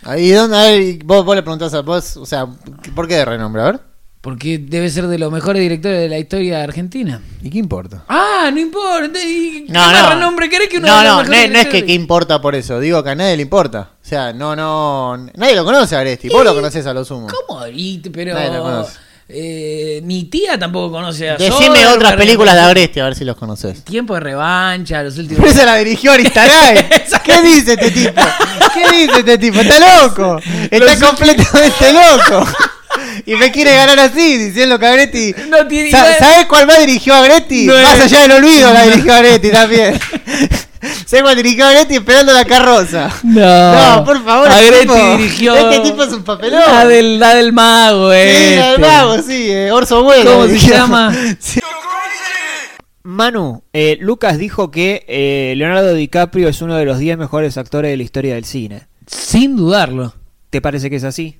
Ahí, 0.02 0.30
¿dónde? 0.30 0.98
Vos, 1.04 1.24
vos 1.24 1.34
le 1.36 1.42
preguntás 1.42 1.74
a 1.74 1.82
vos, 1.82 2.16
o 2.16 2.24
sea, 2.26 2.46
¿por 2.94 3.08
qué 3.08 3.14
de 3.16 3.24
renombre? 3.24 3.60
A 3.62 3.64
ver. 3.66 3.80
Porque 4.20 4.58
debe 4.58 4.88
ser 4.90 5.06
de 5.06 5.18
los 5.18 5.30
mejores 5.30 5.60
directores 5.62 6.00
de 6.00 6.08
la 6.08 6.18
historia 6.18 6.58
de 6.58 6.64
Argentina. 6.64 7.20
¿Y 7.42 7.50
qué 7.50 7.58
importa? 7.58 8.04
Ah, 8.08 8.50
no 8.52 8.58
importa. 8.58 9.20
¿Y 9.22 9.66
No, 9.68 9.92
no. 9.92 10.08
renombre 10.10 10.48
querés 10.48 10.68
que 10.68 10.78
uno 10.78 10.88
no, 10.88 11.02
no, 11.02 11.22
no, 11.22 11.28
no 11.28 11.58
es 11.58 11.66
que 11.66 11.84
qué 11.84 11.92
importa 11.92 12.40
por 12.40 12.54
eso. 12.56 12.80
Digo 12.80 13.04
que 13.04 13.10
a 13.10 13.14
nadie 13.14 13.36
le 13.36 13.42
importa. 13.42 13.90
O 14.02 14.04
sea, 14.04 14.32
no, 14.32 14.56
no. 14.56 15.16
Nadie 15.34 15.54
lo 15.54 15.64
conoce 15.64 15.94
a 15.94 15.98
Agresti. 16.00 16.28
Vos 16.28 16.44
lo 16.44 16.54
conocés 16.54 16.86
a 16.86 16.94
lo 16.94 17.04
sumo. 17.04 17.28
¿Cómo? 17.46 17.66
Y- 17.68 17.98
pero. 18.12 18.34
Nadie 18.34 18.56
lo 18.56 18.62
conoce. 18.62 18.98
Eh, 19.28 20.00
mi 20.04 20.24
tía 20.24 20.56
tampoco 20.58 20.92
conoce 20.92 21.30
a 21.30 21.36
Decime 21.36 21.86
otras 21.88 22.14
películas 22.14 22.54
de. 22.54 22.60
Agresti 22.60 23.00
a 23.00 23.04
ver 23.04 23.14
si 23.16 23.24
los 23.24 23.36
conoces. 23.36 23.82
Tiempo 23.84 24.14
de 24.14 24.20
revancha, 24.20 25.02
los 25.02 25.18
últimos. 25.18 25.40
Pero 25.42 25.52
esa 25.52 25.64
la 25.66 25.76
dirigió 25.76 26.12
Aristaray. 26.12 26.88
¿Qué 27.24 27.42
dice 27.42 27.72
este 27.72 27.90
tipo? 27.90 28.22
¿Qué 28.72 28.96
dice 28.96 29.18
este 29.18 29.38
tipo? 29.38 29.60
Está 29.60 30.02
loco. 30.02 30.40
Está 30.70 31.06
completamente 31.06 31.92
loco. 31.92 32.46
Y 33.26 33.34
me 33.34 33.50
quiere 33.50 33.74
ganar 33.74 33.98
así, 33.98 34.38
diciendo 34.38 34.78
que 34.78 34.86
Agretti. 34.86 35.34
No 35.48 35.66
tiene. 35.66 35.90
¿Sabes 35.90 36.46
cuál 36.48 36.66
más 36.66 36.78
dirigió 36.78 37.14
Agretti? 37.14 37.66
No 37.66 37.76
es- 37.76 37.82
Más 37.82 38.00
allá 38.00 38.20
del 38.22 38.32
olvido 38.32 38.72
la 38.72 38.82
dirigió 38.84 39.12
Agretti 39.12 39.50
también. 39.50 39.98
¿Sabes 41.06 41.22
cuál 41.22 41.36
dirigió 41.36 41.66
Agretti 41.66 41.96
esperando 41.96 42.32
la 42.32 42.44
carroza? 42.44 43.10
No, 43.22 43.96
No, 43.96 44.04
por 44.04 44.24
favor. 44.24 44.48
este 44.48 44.58
Agretti 44.60 44.86
tipo- 44.86 45.16
dirigió. 45.16 45.54
Este 45.56 45.80
tipo 45.90 46.02
es 46.02 46.12
un 46.12 46.22
papelón. 46.24 46.60
La 46.66 46.86
del, 46.86 47.18
la 47.20 47.34
del 47.34 47.52
mago, 47.52 48.10
Sí, 48.12 48.16
eh. 48.18 48.56
la 48.58 48.72
del 48.72 48.80
mago, 48.80 49.22
sí, 49.22 49.50
eh, 49.50 49.72
Orso 49.72 50.02
Bueno. 50.02 50.30
¿Cómo 50.32 50.42
se 50.46 50.52
dirigió. 50.52 50.74
llama? 50.74 51.14
Sí. 51.40 51.60
Manu, 53.02 53.62
eh, 53.72 53.96
Lucas 54.00 54.36
dijo 54.36 54.70
que 54.72 55.04
eh, 55.06 55.54
Leonardo 55.56 55.94
DiCaprio 55.94 56.48
es 56.48 56.60
uno 56.60 56.74
de 56.76 56.84
los 56.84 56.98
10 56.98 57.16
mejores 57.18 57.56
actores 57.56 57.90
de 57.92 57.96
la 57.96 58.02
historia 58.02 58.34
del 58.34 58.44
cine. 58.44 58.88
Sin 59.06 59.54
dudarlo. 59.56 60.12
¿Te 60.50 60.60
parece 60.60 60.90
que 60.90 60.96
es 60.96 61.04
así? 61.04 61.38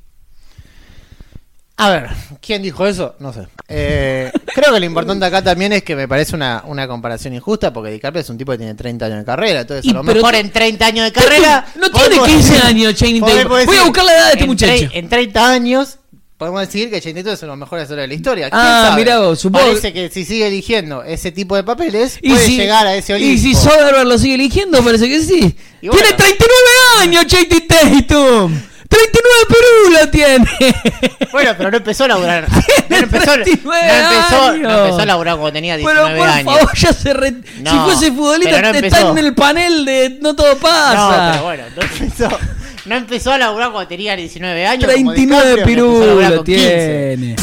A 1.77 1.91
ver, 1.91 2.09
¿quién 2.41 2.63
dijo 2.63 2.87
eso? 2.87 3.17
No 3.19 3.33
sé. 3.33 3.49
Eh, 3.69 4.31
creo 4.57 4.73
que 4.73 4.81
lo 4.81 4.87
importante 4.87 5.25
acá 5.27 5.43
también 5.43 5.73
es 5.75 5.83
que 5.83 5.95
me 5.95 6.09
parece 6.09 6.35
una, 6.35 6.63
una 6.67 6.89
comparación 6.89 7.35
injusta 7.35 7.73
porque 7.73 7.91
DiCaprio 7.91 8.23
es 8.23 8.31
un 8.31 8.39
tipo 8.39 8.53
que 8.53 8.59
tiene 8.59 8.75
30 8.75 9.07
años 9.07 9.19
de 9.19 9.25
carrera. 9.25 9.61
Entonces, 9.61 9.85
Y 9.85 9.91
a 9.91 9.93
lo 9.95 10.03
pero 10.03 10.15
mejor 10.17 10.35
en 10.37 10.51
30 10.51 10.87
años 10.87 11.05
de 11.05 11.13
carrera. 11.13 11.67
No 11.77 11.91
tiene 11.91 12.07
podemos 12.17 12.27
15 12.29 12.53
decir- 12.55 12.65
años, 12.67 12.95
Channing 12.95 13.21
Tatum. 13.25 13.49
Voy 13.67 13.77
a 13.77 13.83
buscar 13.85 14.05
la 14.05 14.13
edad 14.15 14.27
de 14.29 14.33
este 14.33 14.47
muchacho. 14.47 14.89
En 14.93 15.09
30 15.09 15.51
años. 15.53 15.99
Podemos 16.39 16.61
decir 16.61 16.91
que 16.91 17.01
Channing 17.01 17.25
Tatum 17.25 17.33
es 17.35 17.43
uno 17.43 17.53
de 17.53 17.57
los 17.57 17.59
mejores 17.67 17.83
actores 17.85 18.03
de 18.03 18.09
la 18.09 18.15
historia. 18.15 18.51
¿Quién 18.51 18.61
Ah, 18.63 18.87
sabe? 18.91 19.03
mirá 19.03 19.21
vos, 19.21 19.39
supongo- 19.41 19.67
Parece 19.69 19.93
que 19.93 20.11
si 20.11 20.25
sigue 20.25 20.47
eligiendo 20.49 21.03
ese 21.03 21.33
tipo 21.33 21.57
de 21.57 21.65
papeles, 21.65 22.19
Y 22.21 22.31
puede 22.31 22.45
si- 22.47 22.57
llegar 22.57 22.87
a 22.87 22.95
ese 22.95 23.15
Olimpo. 23.15 23.33
Y 23.35 23.39
si 23.39 23.55
Soderbergh 23.55 24.07
lo 24.07 24.19
sigue 24.19 24.35
eligiendo, 24.35 24.83
parece 24.83 25.09
que 25.09 25.21
sí. 25.21 25.57
Bueno. 25.83 25.93
Tiene 26.03 26.13
39 26.13 27.03
años, 27.03 27.27
Channing 27.27 27.67
Tatum. 27.69 28.61
39 28.89 29.47
perulas 29.49 30.11
tiene. 30.11 31.17
Bueno, 31.33 31.53
pero 31.59 31.71
no 31.71 31.77
empezó 31.77 32.05
a 32.05 32.09
laburar. 32.09 32.47
No 32.89 32.97
empezó, 32.97 33.37
no 33.37 33.43
39 33.43 33.89
empezó, 33.89 34.57
no 34.59 34.71
empezó 34.85 35.01
a 35.01 35.07
laburar 35.07 35.35
cuando 35.37 35.53
tenía 35.53 35.77
19 35.77 36.09
Pero 36.09 36.19
por 36.19 36.29
años. 36.29 36.55
favor, 36.55 36.77
ya 36.77 36.93
se 36.93 37.13
re... 37.13 37.33
No, 37.61 37.71
Si 37.73 37.79
fuese 37.79 38.13
futbolista, 38.13 38.63
no 38.63 38.71
está 38.71 39.01
en 39.11 39.19
el 39.19 39.35
panel 39.35 39.85
de 39.85 40.19
No 40.23 40.37
Todo 40.37 40.55
No, 40.55 40.61
Pasa. 40.61 41.31
pero 41.33 41.45
bueno, 41.45 41.65
no 41.75 41.83
empezó, 41.83 42.39
no 42.87 42.95
empezó 42.95 43.33
a 43.33 43.39
laburar 43.39 43.73
cuando 43.73 43.89
tenía 43.89 44.15
19 44.15 44.67
años. 44.67 44.85
como 44.93 45.13
39 45.13 45.51
DiCaprio, 45.57 45.65
que 45.65 45.73
empezó 45.73 46.03
a 46.03 46.07
laburar 46.07 46.31
pirulos 46.31 46.37
con 46.37 46.45
15. 46.45 47.17
tiene. 47.19 47.37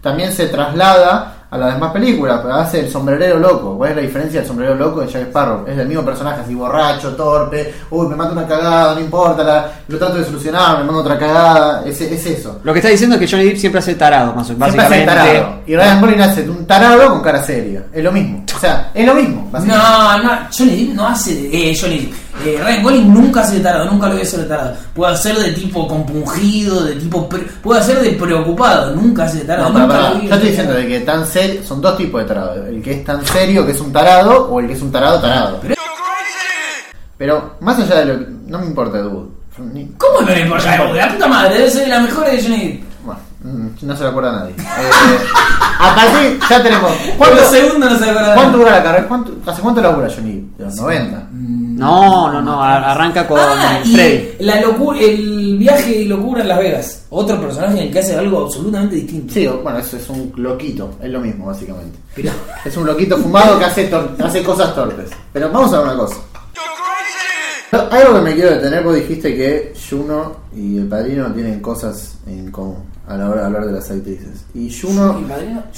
También 0.00 0.32
se 0.32 0.46
traslada 0.46 1.37
a 1.50 1.56
las 1.56 1.74
demás 1.74 1.92
películas, 1.92 2.40
pero 2.42 2.54
hace 2.54 2.80
el 2.80 2.90
sombrerero 2.90 3.38
loco. 3.38 3.76
¿Cuál 3.78 3.90
es 3.90 3.96
la 3.96 4.02
diferencia 4.02 4.40
del 4.40 4.48
sombrerero 4.48 4.76
loco 4.76 5.00
de 5.00 5.06
Jack 5.08 5.22
Sparrow? 5.28 5.64
Es 5.66 5.78
el 5.78 5.88
mismo 5.88 6.04
personaje, 6.04 6.42
así 6.42 6.54
borracho, 6.54 7.14
torpe. 7.16 7.72
Uy, 7.90 8.06
me 8.08 8.16
mata 8.16 8.32
una 8.32 8.46
cagada, 8.46 8.94
no 8.94 9.00
importa, 9.00 9.42
la- 9.42 9.70
lo 9.88 9.98
trato 9.98 10.16
de 10.18 10.24
solucionar, 10.24 10.78
me 10.78 10.84
mando 10.84 11.00
otra 11.00 11.18
cagada. 11.18 11.82
Es, 11.86 12.00
es 12.00 12.26
eso. 12.26 12.60
Lo 12.64 12.72
que 12.72 12.80
está 12.80 12.90
diciendo 12.90 13.16
es 13.16 13.20
que 13.20 13.28
Johnny 13.28 13.44
Depp 13.48 13.56
siempre 13.56 13.78
hace 13.78 13.94
tarado, 13.94 14.34
más 14.34 14.50
o 14.50 14.52
menos. 14.52 14.72
Siempre 14.72 14.96
hace 14.96 15.06
tarado. 15.06 15.54
Y 15.66 15.74
Ryan 15.76 16.00
Gosling 16.02 16.20
hace 16.20 16.50
un 16.50 16.66
tarado 16.66 17.08
con 17.10 17.22
cara 17.22 17.42
seria. 17.42 17.84
Es 17.92 18.04
lo 18.04 18.12
mismo. 18.12 18.44
O 18.58 18.60
sea, 18.60 18.90
es 18.92 19.06
lo 19.06 19.14
mismo. 19.14 19.48
básicamente. 19.52 19.86
No, 19.88 20.22
no, 20.24 20.30
Johnny 20.56 20.84
Depp 20.84 20.94
no 20.96 21.06
hace 21.08 21.34
de. 21.34 21.70
Eh, 21.70 21.78
Johnny 21.80 21.98
Depp. 22.00 22.12
Eh, 22.44 22.60
Ryan 22.62 22.82
Gosling 22.82 23.14
nunca 23.14 23.40
hace 23.40 23.54
de 23.56 23.60
tarado, 23.60 23.84
nunca 23.90 24.06
lo 24.06 24.12
voy 24.12 24.22
a 24.22 24.24
hacer 24.24 24.40
de 24.40 24.46
tarado. 24.46 24.76
Puede 24.94 25.12
hacer 25.12 25.36
de 25.36 25.52
tipo 25.52 25.88
compungido, 25.88 26.84
de 26.84 26.94
tipo. 26.96 27.28
pre- 27.28 27.40
puede 27.62 27.80
hacer 27.80 28.00
de 28.00 28.10
preocupado, 28.12 28.94
nunca 28.94 29.24
hace 29.24 29.38
de 29.38 29.44
tarado. 29.44 29.70
No, 29.70 29.78
nunca 29.80 30.10
lo 30.10 30.20
Yo 30.22 30.34
estoy 30.34 30.48
diciendo 30.50 30.74
de 30.74 30.86
que 30.88 31.00
tan 31.00 31.26
serio, 31.26 31.60
son 31.66 31.80
dos 31.80 31.96
tipos 31.96 32.20
de 32.22 32.28
tarado. 32.28 32.66
El 32.66 32.82
que 32.82 32.92
es 32.94 33.04
tan 33.04 33.24
serio 33.26 33.64
que 33.64 33.72
es 33.72 33.80
un 33.80 33.92
tarado 33.92 34.48
o 34.50 34.60
el 34.60 34.66
que 34.66 34.72
es 34.74 34.82
un 34.82 34.90
tarado 34.92 35.20
tarado. 35.20 35.58
Pero- 35.62 35.74
Pero 37.16 37.56
más 37.60 37.78
allá 37.78 37.96
de 38.00 38.04
lo 38.06 38.18
que... 38.20 38.26
No 38.46 38.58
me 38.60 38.66
importa, 38.66 38.98
dude. 38.98 39.28
Ni- 39.72 39.86
¿Cómo 39.98 40.20
no 40.20 40.28
le 40.32 40.40
importa? 40.42 40.76
La 40.94 41.12
puta 41.12 41.26
madre, 41.26 41.54
debe 41.58 41.70
ser 41.70 41.82
de 41.82 41.88
las 41.88 42.02
mejores 42.02 42.32
de 42.36 42.42
Johnny 42.48 42.68
Depp. 42.68 42.82
Mm, 43.42 43.68
no 43.82 43.96
se 43.96 44.02
lo 44.02 44.08
acuerda 44.10 44.32
nadie. 44.32 44.54
Eh, 45.80 45.84
a 45.86 45.94
partir, 45.94 46.40
ya 46.50 46.60
tenemos. 46.60 46.90
¿Cuánto, 47.18 47.36
los 47.36 47.46
segundos 47.50 47.92
no 47.92 47.98
se 47.98 48.10
acuerda. 48.10 48.34
cuánto 48.34 48.58
dura 48.58 48.70
la 48.72 48.82
carrera? 48.82 49.06
¿Cuánto, 49.06 49.32
¿Hace 49.48 49.62
cuánto 49.62 49.80
labura 49.80 50.08
Johnny? 50.12 50.50
De 50.58 50.64
los 50.64 50.74
90. 50.74 51.28
No, 51.32 52.32
no, 52.32 52.42
no, 52.42 52.60
a- 52.60 52.90
arranca 52.90 53.28
con 53.28 53.38
Ah, 53.40 53.80
y 53.84 53.94
Freddy. 53.94 54.28
la 54.44 54.60
locura, 54.60 54.98
el 54.98 55.56
viaje 55.56 55.98
y 56.00 56.04
locura 56.06 56.42
en 56.42 56.48
Las 56.48 56.58
Vegas. 56.58 57.02
Otro 57.10 57.40
personaje 57.40 57.74
en 57.78 57.82
el 57.86 57.92
que 57.92 58.00
hace 58.00 58.16
algo 58.16 58.44
absolutamente 58.46 58.96
distinto. 58.96 59.32
Sí, 59.32 59.46
bueno, 59.46 59.78
eso 59.78 59.96
es 59.98 60.08
un 60.08 60.32
loquito. 60.36 60.90
Es 61.00 61.10
lo 61.10 61.20
mismo, 61.20 61.46
básicamente. 61.46 61.96
Pero, 62.16 62.32
Es 62.64 62.76
un 62.76 62.84
loquito 62.84 63.16
fumado 63.16 63.56
que 63.60 63.64
hace, 63.66 63.88
tor- 63.88 64.16
hace 64.20 64.42
cosas 64.42 64.74
torpes. 64.74 65.10
Pero 65.32 65.48
vamos 65.52 65.72
a 65.72 65.78
ver 65.78 65.86
una 65.90 65.96
cosa. 65.96 66.16
Hay 67.70 68.00
Algo 68.02 68.14
que 68.14 68.20
me 68.22 68.34
quiero 68.34 68.50
detener, 68.50 68.82
vos 68.82 68.96
dijiste 68.96 69.36
que 69.36 69.74
Juno 69.88 70.36
y 70.56 70.78
el 70.78 70.88
padrino 70.88 71.26
tienen 71.32 71.60
cosas 71.60 72.16
en 72.26 72.50
común 72.50 72.82
a 73.08 73.16
la 73.16 73.30
hora 73.30 73.40
de 73.40 73.46
hablar 73.46 73.66
de 73.66 73.72
las 73.72 73.90
actrices. 73.90 74.44
Y 74.54 74.70
Juno. 74.70 75.20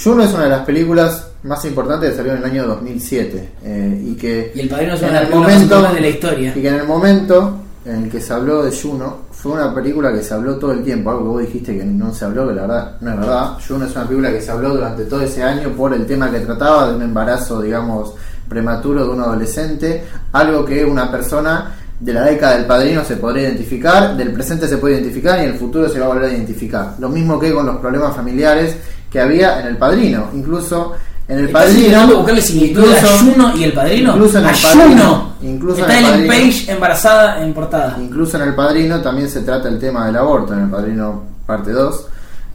Juno 0.03 0.23
es 0.23 0.33
una 0.35 0.45
de 0.45 0.51
las 0.51 0.65
películas 0.67 1.29
más 1.45 1.65
importantes 1.65 2.11
que 2.11 2.17
salió 2.17 2.33
en 2.33 2.39
el 2.39 2.45
año 2.45 2.67
2007. 2.67 3.49
eh, 3.65 4.05
y 4.05 4.15
que 4.15 4.53
Y 4.55 4.61
el 4.61 4.69
padrino 4.69 4.95
es 4.95 5.03
en 5.03 5.09
una 5.11 5.21
el 5.21 5.31
más 5.31 5.95
de 5.95 6.01
la 6.01 6.09
historia. 6.09 6.53
y 6.57 6.61
que 6.61 6.69
en 6.69 6.75
el 6.75 6.87
momento 6.87 7.55
en 7.85 8.05
el 8.05 8.11
que 8.11 8.21
se 8.21 8.33
habló 8.35 8.63
de 8.63 8.77
Juno 8.77 9.31
fue 9.31 9.53
una 9.53 9.75
película 9.75 10.13
que 10.13 10.23
se 10.23 10.35
habló 10.35 10.57
todo 10.57 10.73
el 10.73 10.83
tiempo, 10.85 11.11
algo 11.11 11.23
que 11.23 11.29
vos 11.29 11.41
dijiste 11.43 11.79
que 11.79 11.85
no 11.85 12.13
se 12.13 12.27
habló, 12.27 12.47
que 12.49 12.55
la 12.55 12.63
verdad 12.63 12.97
no 13.01 13.11
es 13.13 13.19
verdad. 13.21 13.51
Juno 13.67 13.87
es 13.87 13.93
una 13.97 14.05
película 14.05 14.31
que 14.33 14.43
se 14.43 14.51
habló 14.51 14.75
durante 14.75 15.05
todo 15.05 15.23
ese 15.23 15.43
año 15.43 15.71
por 15.71 15.95
el 15.95 16.05
tema 16.07 16.31
que 16.31 16.41
trataba 16.41 16.89
de 16.89 16.97
un 16.97 17.03
embarazo, 17.03 17.63
digamos, 17.63 18.15
prematuro 18.49 19.05
de 19.07 19.11
un 19.11 19.21
adolescente, 19.21 20.05
algo 20.33 20.65
que 20.65 20.85
una 20.85 21.11
persona 21.11 21.77
de 22.01 22.13
la 22.15 22.23
década 22.25 22.57
del 22.57 22.65
padrino 22.67 23.05
se 23.05 23.17
podría 23.17 23.45
identificar, 23.45 24.17
del 24.17 24.33
presente 24.33 24.67
se 24.67 24.79
puede 24.79 24.95
identificar 24.95 25.39
y 25.39 25.45
en 25.45 25.51
el 25.51 25.59
futuro 25.59 25.89
se 25.89 25.99
va 26.01 26.07
a 26.07 26.09
volver 26.09 26.31
a 26.31 26.33
identificar. 26.33 26.95
Lo 26.99 27.09
mismo 27.11 27.39
que 27.39 27.53
con 27.53 27.67
los 27.67 27.77
problemas 27.77 28.17
familiares 28.17 28.75
que 29.13 29.21
había 29.21 29.61
en 29.61 29.67
el 29.67 29.77
padrino, 29.77 30.29
incluso 30.35 30.93
en 31.29 31.39
el 31.41 31.47
¿Estás 31.47 31.65
padrino. 31.67 32.17
buscarle 32.17 32.41
similitud 32.43 32.83
a 32.83 32.97
incluso- 32.99 33.19
Juno 33.25 33.57
y 33.57 33.65
el 33.65 33.73
padrino? 33.73 34.13
incluso 34.15 34.39
en 34.39 34.45
el 34.47 34.51
Padrino. 34.63 34.85
Juno. 34.89 35.31
Incluso 35.43 35.77
en 35.77 35.83
Está 35.91 35.99
el 35.99 36.05
Ellen 36.05 36.27
Padrino. 36.27 36.47
Page 36.51 36.73
embarazada 36.73 37.45
en 37.45 37.55
portada. 37.55 37.97
Incluso 38.01 38.37
en 38.37 38.43
El 38.49 38.55
Padrino 38.55 39.01
también 39.01 39.29
se 39.29 39.41
trata 39.43 39.69
el 39.69 39.79
tema 39.79 40.07
del 40.07 40.17
aborto, 40.17 40.55
en 40.55 40.61
El 40.65 40.71
Padrino 40.71 41.23
parte 41.47 41.71
2, 41.73 42.07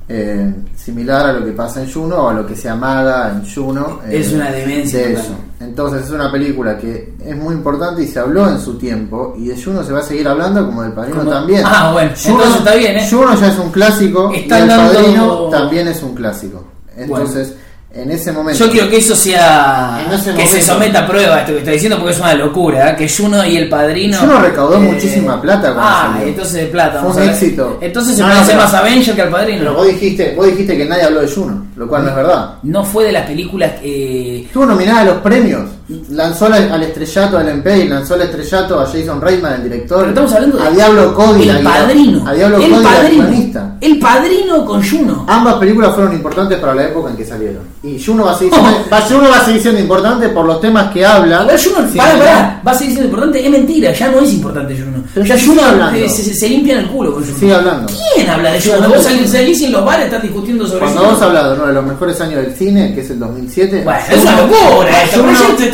eh, 0.10 0.54
similar 0.76 1.28
a 1.28 1.34
lo 1.34 1.46
que 1.46 1.52
pasa 1.52 1.82
en 1.82 1.92
Juno 1.92 2.16
o 2.18 2.30
a 2.30 2.34
lo 2.34 2.46
que 2.46 2.56
se 2.56 2.68
amaga 2.70 3.32
en 3.32 3.50
Juno. 3.54 4.02
eh, 4.08 4.20
Es 4.20 4.32
una 4.34 4.52
demencia 4.52 5.00
De 5.00 5.14
eso. 5.14 5.36
Entonces 5.60 6.04
es 6.06 6.12
una 6.12 6.32
película 6.32 6.78
que 6.78 7.14
es 7.24 7.36
muy 7.38 7.54
importante 7.56 8.04
y 8.04 8.08
se 8.08 8.20
habló 8.20 8.50
en 8.50 8.60
su 8.60 8.78
tiempo 8.78 9.36
y 9.38 9.48
de 9.48 9.62
Juno 9.62 9.84
se 9.84 9.94
va 9.94 10.00
a 10.00 10.04
seguir 10.04 10.28
hablando 10.28 10.66
como 10.66 10.84
del 10.84 10.92
Padrino 10.92 11.20
Como- 11.20 11.32
también. 11.32 11.64
Ah, 11.66 11.92
bueno, 11.94 12.12
entonces 12.26 12.56
está 12.58 12.76
bien, 12.76 12.98
¿eh? 12.98 13.08
Juno 13.10 13.34
ya 13.40 13.48
es 13.48 13.58
un 13.60 13.72
clásico 13.72 14.32
y 14.34 14.40
El 14.44 14.50
dando- 14.50 14.76
Padrino 14.94 15.50
también 15.50 15.88
es 15.88 16.04
un 16.04 16.14
clásico. 16.14 16.64
Entonces, 16.98 17.56
en 17.96 18.12
ese 18.12 18.32
momento... 18.34 18.66
Yo 18.66 18.70
quiero 18.72 18.90
que 18.90 18.98
eso 18.98 19.16
sea. 19.16 20.04
En 20.06 20.14
ese 20.14 20.34
que 20.34 20.46
se 20.48 20.62
someta 20.62 21.00
a 21.00 21.08
prueba 21.08 21.40
esto 21.40 21.54
que 21.54 21.60
está 21.60 21.72
diciendo 21.72 21.98
porque 21.98 22.14
es 22.14 22.20
una 22.20 22.34
locura. 22.34 22.90
¿eh? 22.92 22.96
Que 22.98 23.08
Juno 23.10 23.46
y 23.46 23.56
el 23.56 23.70
padrino. 23.70 24.18
Juno 24.18 24.40
recaudó 24.40 24.76
eh, 24.76 24.80
muchísima 24.80 25.42
plata 25.42 25.74
cuando 25.74 25.82
Ah, 25.84 26.10
salió. 26.14 26.28
entonces 26.28 26.54
de 26.54 26.66
plata. 26.68 27.02
Fue 27.02 27.24
un 27.24 27.30
éxito. 27.30 27.78
Entonces 27.82 28.16
se 28.18 28.22
No, 28.22 28.28
parece 28.28 28.54
no, 28.54 28.62
más 28.62 28.74
a 28.74 28.80
Avenger 28.80 29.16
que 29.16 29.22
al 29.22 29.30
padrino. 29.30 29.60
Pero 29.60 29.74
vos 29.76 29.88
dijiste, 29.88 30.34
vos 30.36 30.46
dijiste 30.46 30.78
que 30.78 30.86
nadie 30.86 31.04
habló 31.04 31.22
de 31.22 31.28
Juno, 31.30 31.66
lo 31.76 31.88
cual 31.88 32.04
no 32.04 32.10
es 32.10 32.16
verdad. 32.16 32.50
No 32.64 32.84
fue 32.84 33.06
de 33.06 33.12
las 33.14 33.26
películas 33.26 33.72
que. 33.82 34.42
Estuvo 34.42 34.66
nominada 34.66 35.00
a 35.02 35.06
los 35.06 35.18
premios. 35.20 35.62
Lanzó 36.10 36.48
al, 36.48 36.54
al 36.72 36.82
estrellato 36.82 37.38
al 37.38 37.48
Empey, 37.48 37.88
lanzó 37.88 38.16
al 38.16 38.22
estrellato 38.24 38.80
a 38.80 38.86
Jason 38.88 39.22
Reitman, 39.22 39.54
el 39.54 39.64
director. 39.64 40.00
Pero 40.00 40.10
estamos 40.10 40.34
hablando 40.34 40.58
de. 40.58 40.64
A 40.68 40.72
Diablo 40.72 41.14
Cody, 41.14 41.48
El 41.50 41.64
padrino. 41.64 42.28
A 42.28 42.34
Diablo 42.34 42.58
el 42.58 42.72
Cody, 42.72 42.84
padrino. 42.84 43.76
El 43.82 44.00
padrino 44.00 44.66
con 44.66 44.84
Juno. 44.84 45.26
Ambas 45.28 45.56
películas 45.56 45.94
fueron 45.94 46.14
importantes 46.14 46.58
para 46.58 46.74
la 46.74 46.86
época 46.86 47.12
en 47.12 47.18
que 47.18 47.26
salieron. 47.26 47.62
Y 47.84 48.04
Juno 48.04 48.26
va 48.26 48.32
a 48.32 48.38
seguir 48.38 48.52
siendo, 48.54 48.72
va- 48.92 49.02
Juno 49.02 49.30
va 49.30 49.38
a 49.38 49.46
seguir 49.46 49.62
siendo 49.62 49.80
importante 49.80 50.30
por 50.30 50.46
los 50.46 50.60
temas 50.60 50.92
que 50.92 51.06
habla. 51.06 51.42
A 51.42 51.44
ver, 51.44 51.60
Juno, 51.64 51.88
Sí, 51.92 51.98
pará, 52.00 52.14
¿no? 52.14 52.20
pará, 52.20 52.62
va 52.68 52.72
a 52.72 52.76
seguir 52.76 52.94
siendo 52.94 53.06
importante. 53.10 53.46
Es 53.46 53.52
mentira, 53.52 53.92
ya 53.94 54.08
no 54.10 54.20
es 54.22 54.34
importante 54.34 54.76
Juno. 54.76 55.04
Pero 55.14 55.26
ya 55.28 55.36
Juno 55.40 55.62
eh, 55.94 56.10
se, 56.10 56.24
se, 56.24 56.34
se 56.34 56.50
limpian 56.50 56.80
el 56.80 56.88
culo 56.88 57.14
con 57.14 57.24
Juno. 57.24 57.38
Sigue 57.38 57.54
hablando. 57.54 57.94
¿Quién 58.16 58.28
habla 58.28 58.52
de 58.54 58.60
Juno? 58.62 58.90
Vos 58.90 59.04
salís, 59.04 59.30
salís 59.32 59.62
en 59.62 59.72
los 59.72 59.86
bares, 59.86 60.06
están 60.06 60.22
discutiendo 60.24 60.66
sobre 60.66 60.80
Cuando 60.80 61.04
vos 61.04 61.22
hablas 61.22 61.46
de 61.50 61.54
uno 61.54 61.68
de 61.68 61.74
los 61.74 61.86
mejores 61.86 62.20
años 62.22 62.42
del 62.44 62.56
cine, 62.56 62.96
que 62.96 63.02
es 63.02 63.10
el 63.12 63.20
2007. 63.20 63.82
Bueno, 63.84 64.00
a 64.00 64.14
es 64.14 64.22
una 64.24 64.42
locura 64.42 64.90
a 64.90 65.04
esto, 65.04 65.24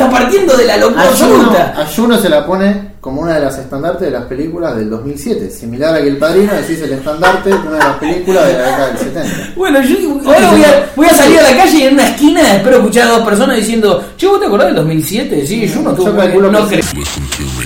Está 0.04 0.10
partiendo 0.10 0.56
de 0.56 0.64
la 0.66 0.76
locura 0.76 1.02
absoluta. 1.08 1.74
a 1.76 1.86
Juno 1.86 2.18
se 2.18 2.28
la 2.28 2.44
pone 2.46 2.92
como 3.00 3.20
una 3.22 3.34
de 3.34 3.40
las 3.40 3.58
estandartes 3.58 4.02
de 4.02 4.10
las 4.12 4.24
películas 4.24 4.76
del 4.76 4.88
2007. 4.90 5.50
Similar 5.50 5.94
a 5.96 6.00
que 6.00 6.08
El 6.08 6.16
Padrino, 6.18 6.52
decís 6.54 6.80
el 6.82 6.92
estandarte 6.92 7.50
de 7.50 7.56
una 7.56 7.72
de 7.72 7.78
las 7.78 7.96
películas 7.98 8.46
de 8.46 8.52
la 8.52 8.58
década 8.62 8.86
del 8.88 8.98
70. 8.98 9.52
Bueno, 9.56 9.82
yo 9.82 9.96
ahora 10.26 10.50
voy 10.52 10.64
a, 10.64 10.86
voy 10.94 11.06
a 11.06 11.14
salir 11.14 11.38
a 11.40 11.42
la 11.50 11.56
calle 11.56 11.78
y 11.78 11.82
en 11.82 11.94
una 11.94 12.08
esquina 12.08 12.54
espero 12.56 12.76
escuchar 12.76 13.08
a 13.08 13.10
dos 13.12 13.22
personas 13.24 13.56
diciendo, 13.56 14.04
che, 14.16 14.26
¿vos 14.26 14.38
te 14.40 14.46
acordás 14.46 14.66
del 14.68 14.76
2007? 14.76 15.46
Sí, 15.46 15.66
yo 15.68 15.82
no 15.82 15.96
Yo 15.96 16.04
tuve, 16.04 16.16
calculo 16.16 16.50
no 16.52 16.68
que 16.68 16.80
creo. 16.80 17.04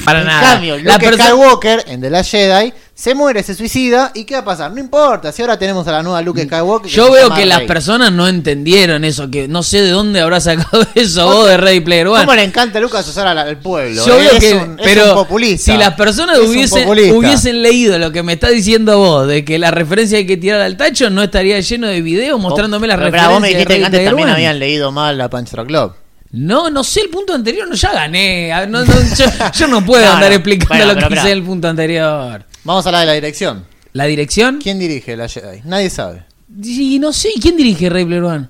Para 0.04 0.20
En 0.20 0.26
nada. 0.26 0.52
cambio, 0.52 0.76
La 0.78 0.94
Luke 0.94 1.06
perso- 1.10 1.22
Skywalker 1.22 1.84
en 1.88 2.00
The 2.00 2.10
Last 2.10 2.30
Jedi 2.30 2.72
se 2.96 3.14
muere, 3.14 3.42
se 3.42 3.54
suicida 3.54 4.10
y 4.14 4.24
¿qué 4.24 4.36
va 4.36 4.40
a 4.40 4.44
pasar? 4.46 4.72
No 4.72 4.80
importa, 4.80 5.30
si 5.30 5.42
ahora 5.42 5.58
tenemos 5.58 5.86
a 5.86 5.92
la 5.92 6.02
nueva 6.02 6.22
Luke 6.22 6.42
Skywalker. 6.42 6.90
Yo 6.90 7.12
veo 7.12 7.28
que 7.34 7.44
las 7.44 7.60
personas 7.62 8.10
no 8.10 8.26
entendieron 8.26 9.04
eso, 9.04 9.30
que 9.30 9.46
no 9.48 9.62
sé 9.62 9.82
de 9.82 9.90
dónde 9.90 10.18
habrá 10.18 10.40
sacado 10.40 10.86
eso 10.94 11.26
vos 11.26 11.46
de 11.46 11.58
Ready 11.58 11.80
Player 11.80 12.08
One. 12.08 12.24
¿Cómo 12.24 12.34
le 12.34 12.44
encanta 12.44 12.78
a 12.78 12.80
Lucas 12.80 13.06
usar 13.06 13.26
al, 13.26 13.58
pueblo? 13.58 14.02
Yo 14.02 14.14
eh? 14.14 14.20
veo 14.20 14.32
es 14.32 14.38
que, 14.38 14.54
un, 14.54 14.80
es 14.80 14.86
pero 14.86 15.10
un 15.10 15.14
populista. 15.14 15.72
si 15.72 15.78
las 15.78 15.92
personas 15.92 16.38
hubiesen, 16.38 17.62
leído 17.62 17.98
lo 17.98 18.10
que 18.12 18.22
me 18.22 18.32
está 18.32 18.48
diciendo 18.48 18.98
vos, 18.98 19.28
de 19.28 19.44
que 19.44 19.58
la 19.58 19.70
referencia 19.70 20.16
hay 20.16 20.26
que 20.26 20.38
tirar 20.38 20.62
al 20.62 20.78
tacho, 20.78 21.10
no 21.10 21.22
estaría 21.22 21.60
lleno 21.60 21.88
de 21.88 22.00
videos 22.00 22.40
mostrándome 22.40 22.86
las 22.86 22.96
Pero, 22.96 23.10
pero 23.10 23.24
referencias. 23.24 23.32
vos 23.34 23.40
me 23.42 23.48
dijiste 23.48 23.72
de 23.74 23.78
que 23.78 23.84
antes 23.84 24.04
también 24.06 24.28
One. 24.28 24.36
habían 24.36 24.58
leído 24.58 24.90
mal 24.90 25.18
la 25.18 25.28
Punch 25.28 25.50
Drunk 25.50 25.68
Club. 25.68 25.92
No, 26.32 26.70
no 26.70 26.82
sé 26.82 27.02
el 27.02 27.10
punto 27.10 27.34
anterior, 27.34 27.68
no, 27.68 27.74
ya 27.74 27.92
gané. 27.92 28.52
Ah, 28.54 28.64
no, 28.66 28.86
no, 28.86 28.94
yo, 29.16 29.26
yo 29.54 29.68
no 29.68 29.84
puedo 29.84 30.06
andar 30.10 30.32
explicando 30.32 30.74
Bueno, 30.74 30.86
lo 30.86 30.94
pero 30.94 31.08
que 31.08 31.14
hice 31.14 31.26
en 31.30 31.38
el 31.38 31.42
punto 31.42 31.68
anterior. 31.68 32.46
Vamos 32.66 32.84
a 32.84 32.88
hablar 32.88 33.00
de 33.02 33.06
la 33.06 33.12
dirección. 33.14 33.64
¿La 33.92 34.04
dirección? 34.04 34.58
¿Quién 34.62 34.78
dirige 34.78 35.16
la 35.16 35.28
Jedi? 35.28 35.60
Nadie 35.64 35.88
sabe. 35.88 36.24
Y 36.62 36.98
no 36.98 37.12
sé, 37.12 37.30
¿quién 37.40 37.56
dirige 37.56 37.88
Ready 37.88 38.04
Player 38.04 38.24
One? 38.24 38.48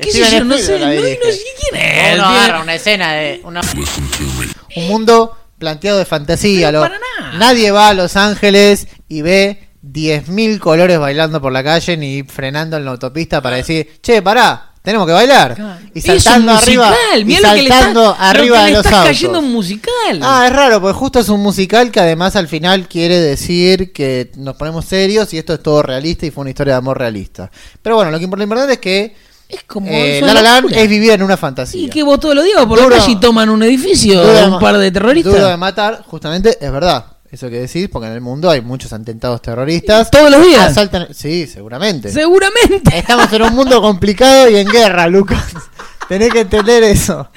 ¿Qué 0.00 0.10
sé 0.10 0.24
yo? 0.38 0.44
No 0.44 0.58
sé, 0.58 0.78
no, 0.78 0.86
no 0.86 0.90
dirige. 0.92 1.32
sé 1.32 1.40
quién 1.70 1.82
es. 1.82 2.14
Uno 2.16 2.24
agarra 2.26 2.60
una 2.62 2.74
escena 2.74 3.12
de 3.14 3.40
una- 3.44 3.60
un 4.76 4.88
mundo 4.88 5.36
planteado 5.58 5.98
de 5.98 6.04
fantasía. 6.04 6.68
Pero 6.68 6.80
lo- 6.80 6.84
para 6.88 6.98
nada. 7.20 7.38
Nadie 7.38 7.70
va 7.70 7.88
a 7.88 7.94
Los 7.94 8.16
Ángeles 8.16 8.88
y 9.08 9.22
ve 9.22 9.68
10.000 9.82 10.58
colores 10.58 10.98
bailando 10.98 11.40
por 11.40 11.52
la 11.52 11.62
calle 11.64 11.96
ni 11.96 12.22
frenando 12.24 12.76
en 12.76 12.84
la 12.84 12.90
autopista 12.90 13.40
para 13.40 13.56
decir, 13.56 14.00
che, 14.02 14.20
pará, 14.22 14.67
tenemos 14.88 15.06
que 15.06 15.12
bailar. 15.12 15.78
Y 15.94 15.98
Es 15.98 16.04
saltando 16.06 16.52
arriba, 16.52 16.88
musical, 16.88 17.20
y 17.20 17.24
mirá 17.26 17.40
lo 17.40 17.48
que 17.48 17.54
le 17.56 17.68
está- 17.68 17.74
saltando 17.76 18.04
lo 18.08 18.14
que 18.16 18.22
arriba 18.22 18.58
le 18.58 18.64
de 18.64 18.70
los 18.72 18.84
está 18.86 18.96
autos. 19.00 19.08
cayendo 19.12 19.38
un 19.40 19.52
musical. 19.52 20.20
Ah, 20.22 20.44
es 20.46 20.52
raro, 20.52 20.80
porque 20.80 20.94
justo 20.98 21.18
es 21.20 21.28
un 21.28 21.40
musical 21.42 21.90
que 21.90 22.00
además 22.00 22.36
al 22.36 22.48
final 22.48 22.88
quiere 22.88 23.20
decir 23.20 23.92
que 23.92 24.30
nos 24.36 24.56
ponemos 24.56 24.86
serios 24.86 25.32
y 25.34 25.38
esto 25.38 25.52
es 25.52 25.62
todo 25.62 25.82
realista 25.82 26.24
y 26.24 26.30
fue 26.30 26.40
una 26.42 26.50
historia 26.50 26.72
de 26.74 26.78
amor 26.78 26.98
realista. 26.98 27.50
Pero 27.82 27.96
bueno, 27.96 28.10
lo 28.10 28.18
que 28.18 28.26
lo 28.26 28.42
importante 28.42 28.72
es 28.72 28.78
que 28.78 29.14
es 29.48 29.62
como 29.66 29.88
eh, 29.88 30.16
es 30.18 30.22
La 30.22 30.32
una 30.32 30.34
La 30.34 30.42
Land 30.42 30.62
locura. 30.64 30.80
es 30.82 30.88
vivir 30.88 31.10
en 31.12 31.22
una 31.22 31.36
fantasía. 31.36 31.82
Y 31.82 31.88
que 31.90 32.02
vos 32.02 32.18
todos 32.20 32.34
los 32.34 32.44
días 32.44 32.58
por 32.66 32.78
Duro- 32.78 32.88
la 32.90 32.96
calle 32.98 33.12
y 33.12 33.16
toman 33.16 33.48
un 33.50 33.62
edificio 33.62 34.24
de 34.24 34.44
un 34.46 34.58
par 34.58 34.78
de 34.78 34.90
terroristas. 34.90 35.32
Duro 35.34 35.46
de 35.48 35.56
matar, 35.56 36.02
justamente, 36.06 36.56
es 36.60 36.72
verdad. 36.72 37.04
Eso 37.30 37.50
que 37.50 37.60
decís, 37.60 37.88
porque 37.92 38.06
en 38.08 38.14
el 38.14 38.20
mundo 38.22 38.48
hay 38.48 38.62
muchos 38.62 38.92
atentados 38.92 39.42
terroristas. 39.42 40.10
Todos 40.10 40.30
los 40.30 40.42
días. 40.42 40.74
Asaltan- 40.76 41.12
sí, 41.12 41.46
seguramente. 41.46 42.10
Seguramente. 42.10 42.96
Estamos 42.98 43.30
en 43.32 43.42
un 43.42 43.54
mundo 43.54 43.82
complicado 43.82 44.48
y 44.48 44.56
en 44.56 44.66
guerra, 44.68 45.06
Lucas. 45.08 45.44
Tenés 46.08 46.32
que 46.32 46.40
entender 46.40 46.82
eso. 46.84 47.28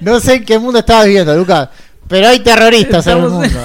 No 0.00 0.20
sé 0.20 0.34
en 0.34 0.44
qué 0.44 0.58
mundo 0.58 0.80
estabas 0.80 1.06
viviendo, 1.06 1.34
Lucas. 1.34 1.70
Pero 2.06 2.28
hay 2.28 2.40
terroristas 2.40 3.06
en 3.06 3.12
el 3.18 3.24
en- 3.24 3.30
mundo. 3.30 3.58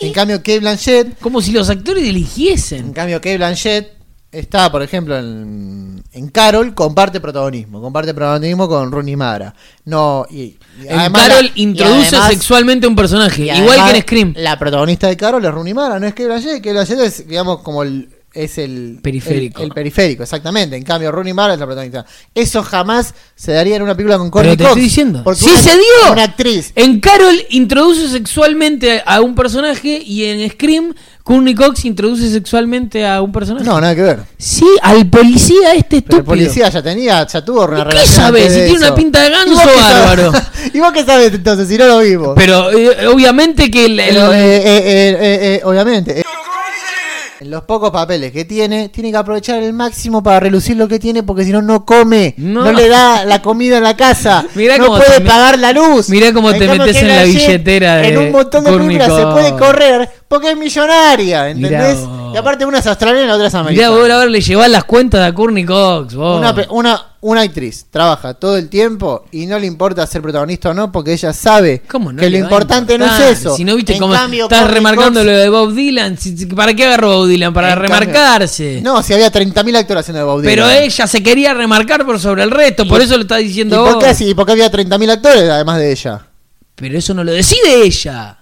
En 0.00 0.12
cambio, 0.12 0.38
Kate 0.38 0.60
Blanchett 0.60 1.18
Como 1.18 1.40
si 1.40 1.52
los 1.52 1.70
actores 1.70 2.02
En 2.04 2.10
eligiesen. 2.10 2.92
cambio, 2.92 3.16
Kate 3.18 3.36
Blanchett 3.38 3.92
está, 4.32 4.72
por 4.72 4.82
ejemplo, 4.82 5.16
en, 5.18 6.02
en 6.12 6.28
Carol, 6.28 6.74
comparte 6.74 7.20
protagonismo. 7.20 7.80
Comparte 7.80 8.12
protagonismo 8.14 8.66
con 8.68 8.90
Rooney 8.90 9.14
Mara. 9.16 9.54
No, 9.84 10.26
y, 10.30 10.40
y 10.42 10.58
En 10.88 11.12
Carol 11.12 11.44
la- 11.44 11.50
y 11.54 11.62
introduce 11.62 12.08
además- 12.16 12.30
sexualmente 12.30 12.86
a 12.86 12.88
un 12.88 12.96
personaje, 12.96 13.42
igual 13.56 13.84
que 13.90 13.96
en 13.96 14.02
Scream. 14.02 14.34
La 14.36 14.58
protagonista 14.58 15.06
de 15.08 15.16
Carol 15.16 15.44
es 15.44 15.50
Rooney 15.52 15.74
Mara, 15.74 16.00
no 16.00 16.06
es 16.06 16.12
Kate 16.14 16.26
Blanchett. 16.26 16.56
Kate 16.56 16.72
Blanchett 16.72 16.98
es, 17.00 17.28
digamos, 17.28 17.60
como 17.60 17.82
el, 17.82 18.08
es 18.34 18.56
el 18.56 18.98
Periférico. 19.02 19.60
El, 19.60 19.66
el 19.68 19.74
periférico, 19.74 20.22
exactamente. 20.22 20.74
En 20.74 20.84
cambio, 20.84 21.12
Rooney 21.12 21.34
Mara 21.34 21.52
es 21.52 21.60
la 21.60 21.66
protagonista. 21.66 22.06
Eso 22.34 22.62
jamás 22.62 23.14
se 23.34 23.52
daría 23.52 23.76
en 23.76 23.82
una 23.82 23.94
película 23.94 24.16
con 24.16 24.30
Courtney 24.30 24.56
te 24.56 24.62
Cox. 24.64 24.70
estoy 24.70 24.82
diciendo. 24.84 25.22
¡Sí 25.34 25.50
una- 25.50 25.58
se 25.60 25.70
dio! 25.72 26.12
Una 26.12 26.24
actriz. 26.24 26.72
En 26.74 26.98
Carol 27.00 27.34
introduce 27.50 28.08
sexualmente 28.08 29.02
a 29.04 29.20
un 29.20 29.34
personaje 29.34 30.00
y 30.02 30.24
en 30.24 30.48
Scream 30.50 30.94
Courtney 31.22 31.54
Cox 31.54 31.84
introduce 31.84 32.28
sexualmente 32.30 33.06
a 33.06 33.22
un 33.22 33.30
personaje. 33.30 33.64
No, 33.64 33.80
nada 33.80 33.94
que 33.94 34.02
ver. 34.02 34.18
Sí, 34.38 34.66
al 34.82 35.08
policía 35.08 35.72
este 35.74 36.02
Pero 36.02 36.18
estúpido. 36.18 36.18
el 36.18 36.24
policía 36.24 36.68
ya 36.68 36.82
tenía, 36.82 37.26
ya 37.26 37.44
tuvo 37.44 37.64
una 37.64 37.74
¿Y 37.78 37.82
qué 37.84 37.90
relación. 37.90 38.14
sabes? 38.16 38.42
antes 38.46 38.54
Si 38.58 38.70
tiene 38.70 38.86
una 38.86 38.94
pinta 38.94 39.22
de 39.22 39.30
ganso, 39.30 39.52
¿Y 39.52 39.54
vos 39.54 39.62
qué 39.64 39.78
sabes? 39.80 40.06
bárbaro. 40.06 40.32
¿Y 40.74 40.80
vos 40.80 40.92
qué 40.92 41.04
sabes 41.04 41.32
entonces 41.32 41.68
si 41.68 41.78
no 41.78 41.86
lo 41.86 41.98
vimos? 42.00 42.32
Pero 42.34 42.72
eh, 42.72 43.06
obviamente 43.06 43.70
que 43.70 43.84
el, 43.86 44.00
el- 44.00 44.14
Pero, 44.16 44.32
eh, 44.34 44.62
eh, 44.64 45.60
obviamente. 45.64 46.22
en 47.40 47.50
los 47.50 47.62
pocos 47.64 47.90
papeles 47.90 48.30
que 48.30 48.44
tiene, 48.44 48.88
tiene 48.88 49.10
que 49.10 49.16
aprovechar 49.16 49.60
el 49.62 49.72
máximo 49.72 50.22
para 50.22 50.38
relucir 50.38 50.76
lo 50.76 50.86
que 50.86 51.00
tiene, 51.00 51.24
porque 51.24 51.44
si 51.44 51.50
no, 51.50 51.60
no 51.60 51.84
come. 51.84 52.34
No. 52.36 52.62
No. 52.64 52.72
le 52.72 52.88
da 52.88 53.24
la 53.24 53.42
comida 53.42 53.78
en 53.78 53.82
la 53.82 53.96
casa. 53.96 54.44
Mirá 54.54 54.78
no 54.78 54.86
puede 54.96 55.20
pagar 55.22 55.58
la 55.58 55.72
luz. 55.72 56.08
Mirá 56.08 56.32
cómo 56.32 56.52
te 56.52 56.68
metes 56.68 56.96
en 56.96 57.08
la 57.08 57.24
billetera 57.24 57.96
de 57.96 58.08
En 58.08 58.18
un 58.18 58.30
montón 58.32 58.62
de 58.64 58.70
películas 58.72 59.12
se 59.16 59.26
puede 59.26 59.56
correr 59.56 60.08
porque 60.32 60.52
es 60.52 60.56
millonaria, 60.56 61.52
Mirá 61.54 61.68
¿entendés? 61.90 62.08
Y 62.32 62.36
aparte, 62.38 62.64
una 62.64 62.78
es 62.78 62.86
australiana 62.86 63.24
y 63.24 63.28
la 63.28 63.34
otra 63.34 63.48
es 63.48 63.52
Mirá, 63.52 63.60
americana. 63.60 63.90
vos 63.90 64.10
a 64.10 64.18
ver, 64.20 64.30
le 64.30 64.40
llevás 64.40 64.70
las 64.70 64.84
cuentas 64.84 65.20
a 65.28 65.34
Courtney 65.34 65.64
Cox. 65.66 66.14
vos. 66.14 66.38
Una, 66.38 66.54
pe- 66.54 66.66
una, 66.70 67.04
una 67.20 67.42
actriz 67.42 67.84
trabaja 67.90 68.32
todo 68.32 68.56
el 68.56 68.70
tiempo 68.70 69.26
y 69.30 69.44
no 69.44 69.58
le 69.58 69.66
importa 69.66 70.06
ser 70.06 70.22
protagonista 70.22 70.70
o 70.70 70.74
no 70.74 70.90
porque 70.90 71.12
ella 71.12 71.34
sabe 71.34 71.82
¿Cómo 71.86 72.10
no 72.10 72.18
que 72.20 72.30
le 72.30 72.38
lo 72.38 72.44
va 72.44 72.48
a 72.48 72.52
importante 72.52 72.96
no 72.96 73.04
importar? 73.04 73.30
es 73.30 73.38
eso. 73.40 73.54
Si 73.56 73.64
no 73.64 73.76
viste 73.76 73.92
En 73.92 73.98
cómo 73.98 74.14
cambio, 74.14 74.44
estás 74.44 74.60
Courtney 74.60 74.74
remarcando 74.76 75.20
Cox- 75.20 75.26
lo 75.26 75.32
de 75.38 75.48
Bob 75.50 75.74
Dylan. 75.74 76.16
Si- 76.16 76.36
si- 76.38 76.46
¿Para 76.46 76.72
qué 76.72 76.86
agarró 76.86 77.08
Bob 77.18 77.28
Dylan? 77.28 77.52
Para 77.52 77.68
En 77.68 77.74
cambio- 77.74 77.90
remarcarse. 77.98 78.80
No, 78.82 79.02
si 79.02 79.12
había 79.12 79.30
30.000 79.30 79.76
actores 79.76 80.00
haciendo 80.00 80.20
de 80.20 80.24
Bob 80.24 80.42
Pero 80.42 80.66
Dylan. 80.66 80.82
ella 80.84 81.06
se 81.06 81.22
quería 81.22 81.52
remarcar 81.52 82.06
por 82.06 82.18
sobre 82.18 82.42
el 82.44 82.50
resto, 82.50 82.88
por 82.88 83.02
eso 83.02 83.16
lo 83.16 83.22
está 83.24 83.38
¿Y 83.40 83.44
diciendo 83.48 83.84
por 83.84 83.94
vos. 83.96 84.04
qué 84.04 84.10
así? 84.10 84.30
¿Y 84.30 84.34
por 84.34 84.46
qué 84.46 84.52
había 84.52 84.70
30.000 84.70 85.10
actores 85.10 85.50
además 85.50 85.78
de 85.78 85.92
ella? 85.92 86.26
Pero 86.74 86.96
eso 86.96 87.12
no 87.12 87.22
lo 87.22 87.32
decide 87.32 87.82
ella. 87.84 88.38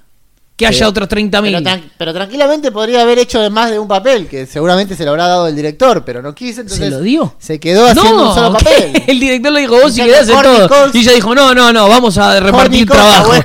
Que 0.60 0.66
haya 0.66 0.88
otros 0.88 1.08
Pero, 1.08 1.20
30.000. 1.22 1.62
tran- 1.62 1.90
pero 1.96 2.12
tranquilamente 2.12 2.70
podría 2.70 3.02
haber 3.02 3.18
hecho 3.18 3.40
de 3.40 3.50
más 3.50 3.70
de 3.70 3.78
un 3.78 3.88
papel, 3.88 4.28
que 4.28 4.46
seguramente 4.46 4.94
se 4.94 5.04
lo 5.04 5.10
habrá 5.10 5.26
dado 5.26 5.48
el 5.48 5.56
director, 5.56 6.04
pero 6.04 6.20
no 6.22 6.34
quiso, 6.34 6.60
entonces 6.60 6.84
¿Se 6.86 6.90
lo 6.90 7.00
dio? 7.00 7.34
se 7.38 7.58
quedó 7.58 7.86
haciendo 7.86 8.16
no, 8.24 8.28
un 8.28 8.34
solo 8.34 8.52
papel. 8.58 9.02
el 9.06 9.18
director 9.20 9.52
le 9.52 9.60
dijo, 9.62 9.80
vos 9.80 9.92
si 9.94 10.02
En 10.02 10.20
hacer 10.20 10.34
Courtney 10.34 10.56
todo. 10.56 10.68
Cox- 10.68 10.94
Y 10.94 10.98
ella 11.00 11.12
dijo, 11.12 11.34
no, 11.34 11.54
no, 11.54 11.72
no, 11.72 11.88
vamos 11.88 12.18
a 12.18 12.38
repartir 12.40 12.86
Cox, 12.86 12.98
trabajo. 12.98 13.32
a 13.32 13.36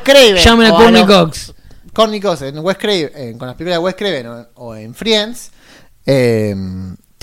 Llamen 0.43 0.67
a 0.67 0.73
los- 1.05 1.07
Cox. 1.07 1.53
Courtney 1.93 2.19
Cox 2.19 2.41
en, 2.41 2.59
Wes 2.59 2.77
Craven, 2.77 3.11
en- 3.15 3.37
con 3.37 3.47
las 3.47 3.55
películas 3.55 3.79
de 3.79 3.83
Wes 3.85 3.95
Craven 3.95 4.27
o, 4.27 4.45
o 4.55 4.75
en 4.75 4.93
Friends, 4.93 5.51
eh, 6.05 6.53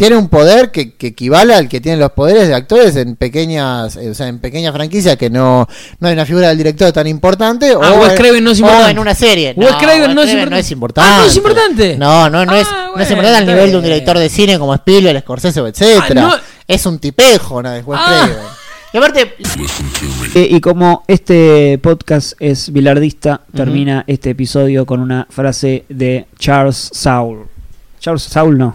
tiene 0.02 0.16
un 0.16 0.28
poder 0.28 0.70
que, 0.72 0.94
que 0.94 1.06
equivale 1.08 1.54
al 1.54 1.68
que 1.68 1.80
tienen 1.80 2.00
los 2.00 2.10
poderes 2.12 2.48
de 2.48 2.54
actores 2.54 2.96
en 2.96 3.14
pequeñas, 3.14 3.96
eh, 3.96 4.10
o 4.10 4.14
sea, 4.14 4.26
en 4.28 4.40
pequeñas 4.40 4.72
franquicias 4.74 5.16
que 5.16 5.30
no, 5.30 5.68
no 6.00 6.08
hay 6.08 6.14
una 6.14 6.26
figura 6.26 6.48
del 6.48 6.58
director 6.58 6.90
tan 6.92 7.06
importante. 7.06 7.70
Ah, 7.80 7.92
o, 7.92 8.00
Wes 8.02 8.10
en- 8.10 8.16
Craven 8.16 8.42
no 8.44 8.50
es 8.50 8.58
o 8.58 8.60
importante. 8.62 8.90
en 8.90 8.98
una 8.98 9.14
serie. 9.14 9.54
Wes 9.56 9.74
Craven 9.76 10.14
no 10.14 10.22
es 10.22 10.30
importante. 10.30 10.50
no 10.50 10.56
es 10.56 10.70
importante. 10.72 11.10
Ah, 11.12 11.18
¿no 11.20 11.26
es 11.26 11.36
importante? 11.36 11.96
No, 11.98 12.28
no, 12.30 12.44
no, 12.44 12.54
es, 12.56 12.66
Ah, 12.68 12.90
no 12.96 13.00
es 13.00 13.08
bueno, 13.08 13.10
importante 13.22 13.38
al 13.38 13.46
nivel 13.46 13.70
de 13.70 13.76
un 13.76 13.82
director 13.84 14.18
de 14.18 14.28
cine 14.28 14.58
como 14.58 14.74
Spielberg, 14.74 15.20
Scorsese, 15.20 15.60
o 15.60 15.66
etcétera. 15.68 16.22
Ah, 16.26 16.36
no. 16.36 16.42
Es 16.66 16.84
un 16.86 16.98
tipejo, 16.98 17.62
¿no? 17.62 17.72
Es 17.72 17.86
Wes 17.86 18.00
Ah. 18.02 18.26
Craven. 18.26 18.42
Y 18.94 18.98
aparte, 18.98 19.34
Eh, 20.34 20.48
y 20.50 20.60
como 20.60 21.02
este 21.08 21.78
podcast 21.82 22.32
es 22.40 22.70
bilardista, 22.72 23.40
termina 23.54 24.04
este 24.06 24.30
episodio 24.30 24.84
con 24.84 25.00
una 25.00 25.26
frase 25.30 25.84
de 25.88 26.26
Charles 26.38 26.90
Saul. 26.92 27.46
Charles 28.02 28.24
Saul 28.24 28.58
no. 28.58 28.74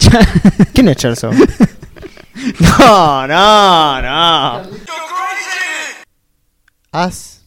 ¿Quién 0.74 0.88
es 0.88 0.96
Cherso? 0.96 1.30
no, 2.60 3.26
no, 3.28 4.02
no. 4.02 4.62
haz 6.90 7.44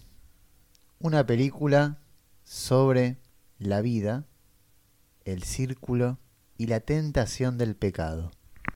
una 0.98 1.26
película 1.26 1.98
sobre 2.46 3.18
la 3.58 3.82
vida, 3.82 4.28
el 5.26 5.44
círculo 5.44 6.20
y 6.58 6.68
la 6.68 6.80
tentación 6.80 7.58
del 7.58 7.76
pecado. 7.76 8.32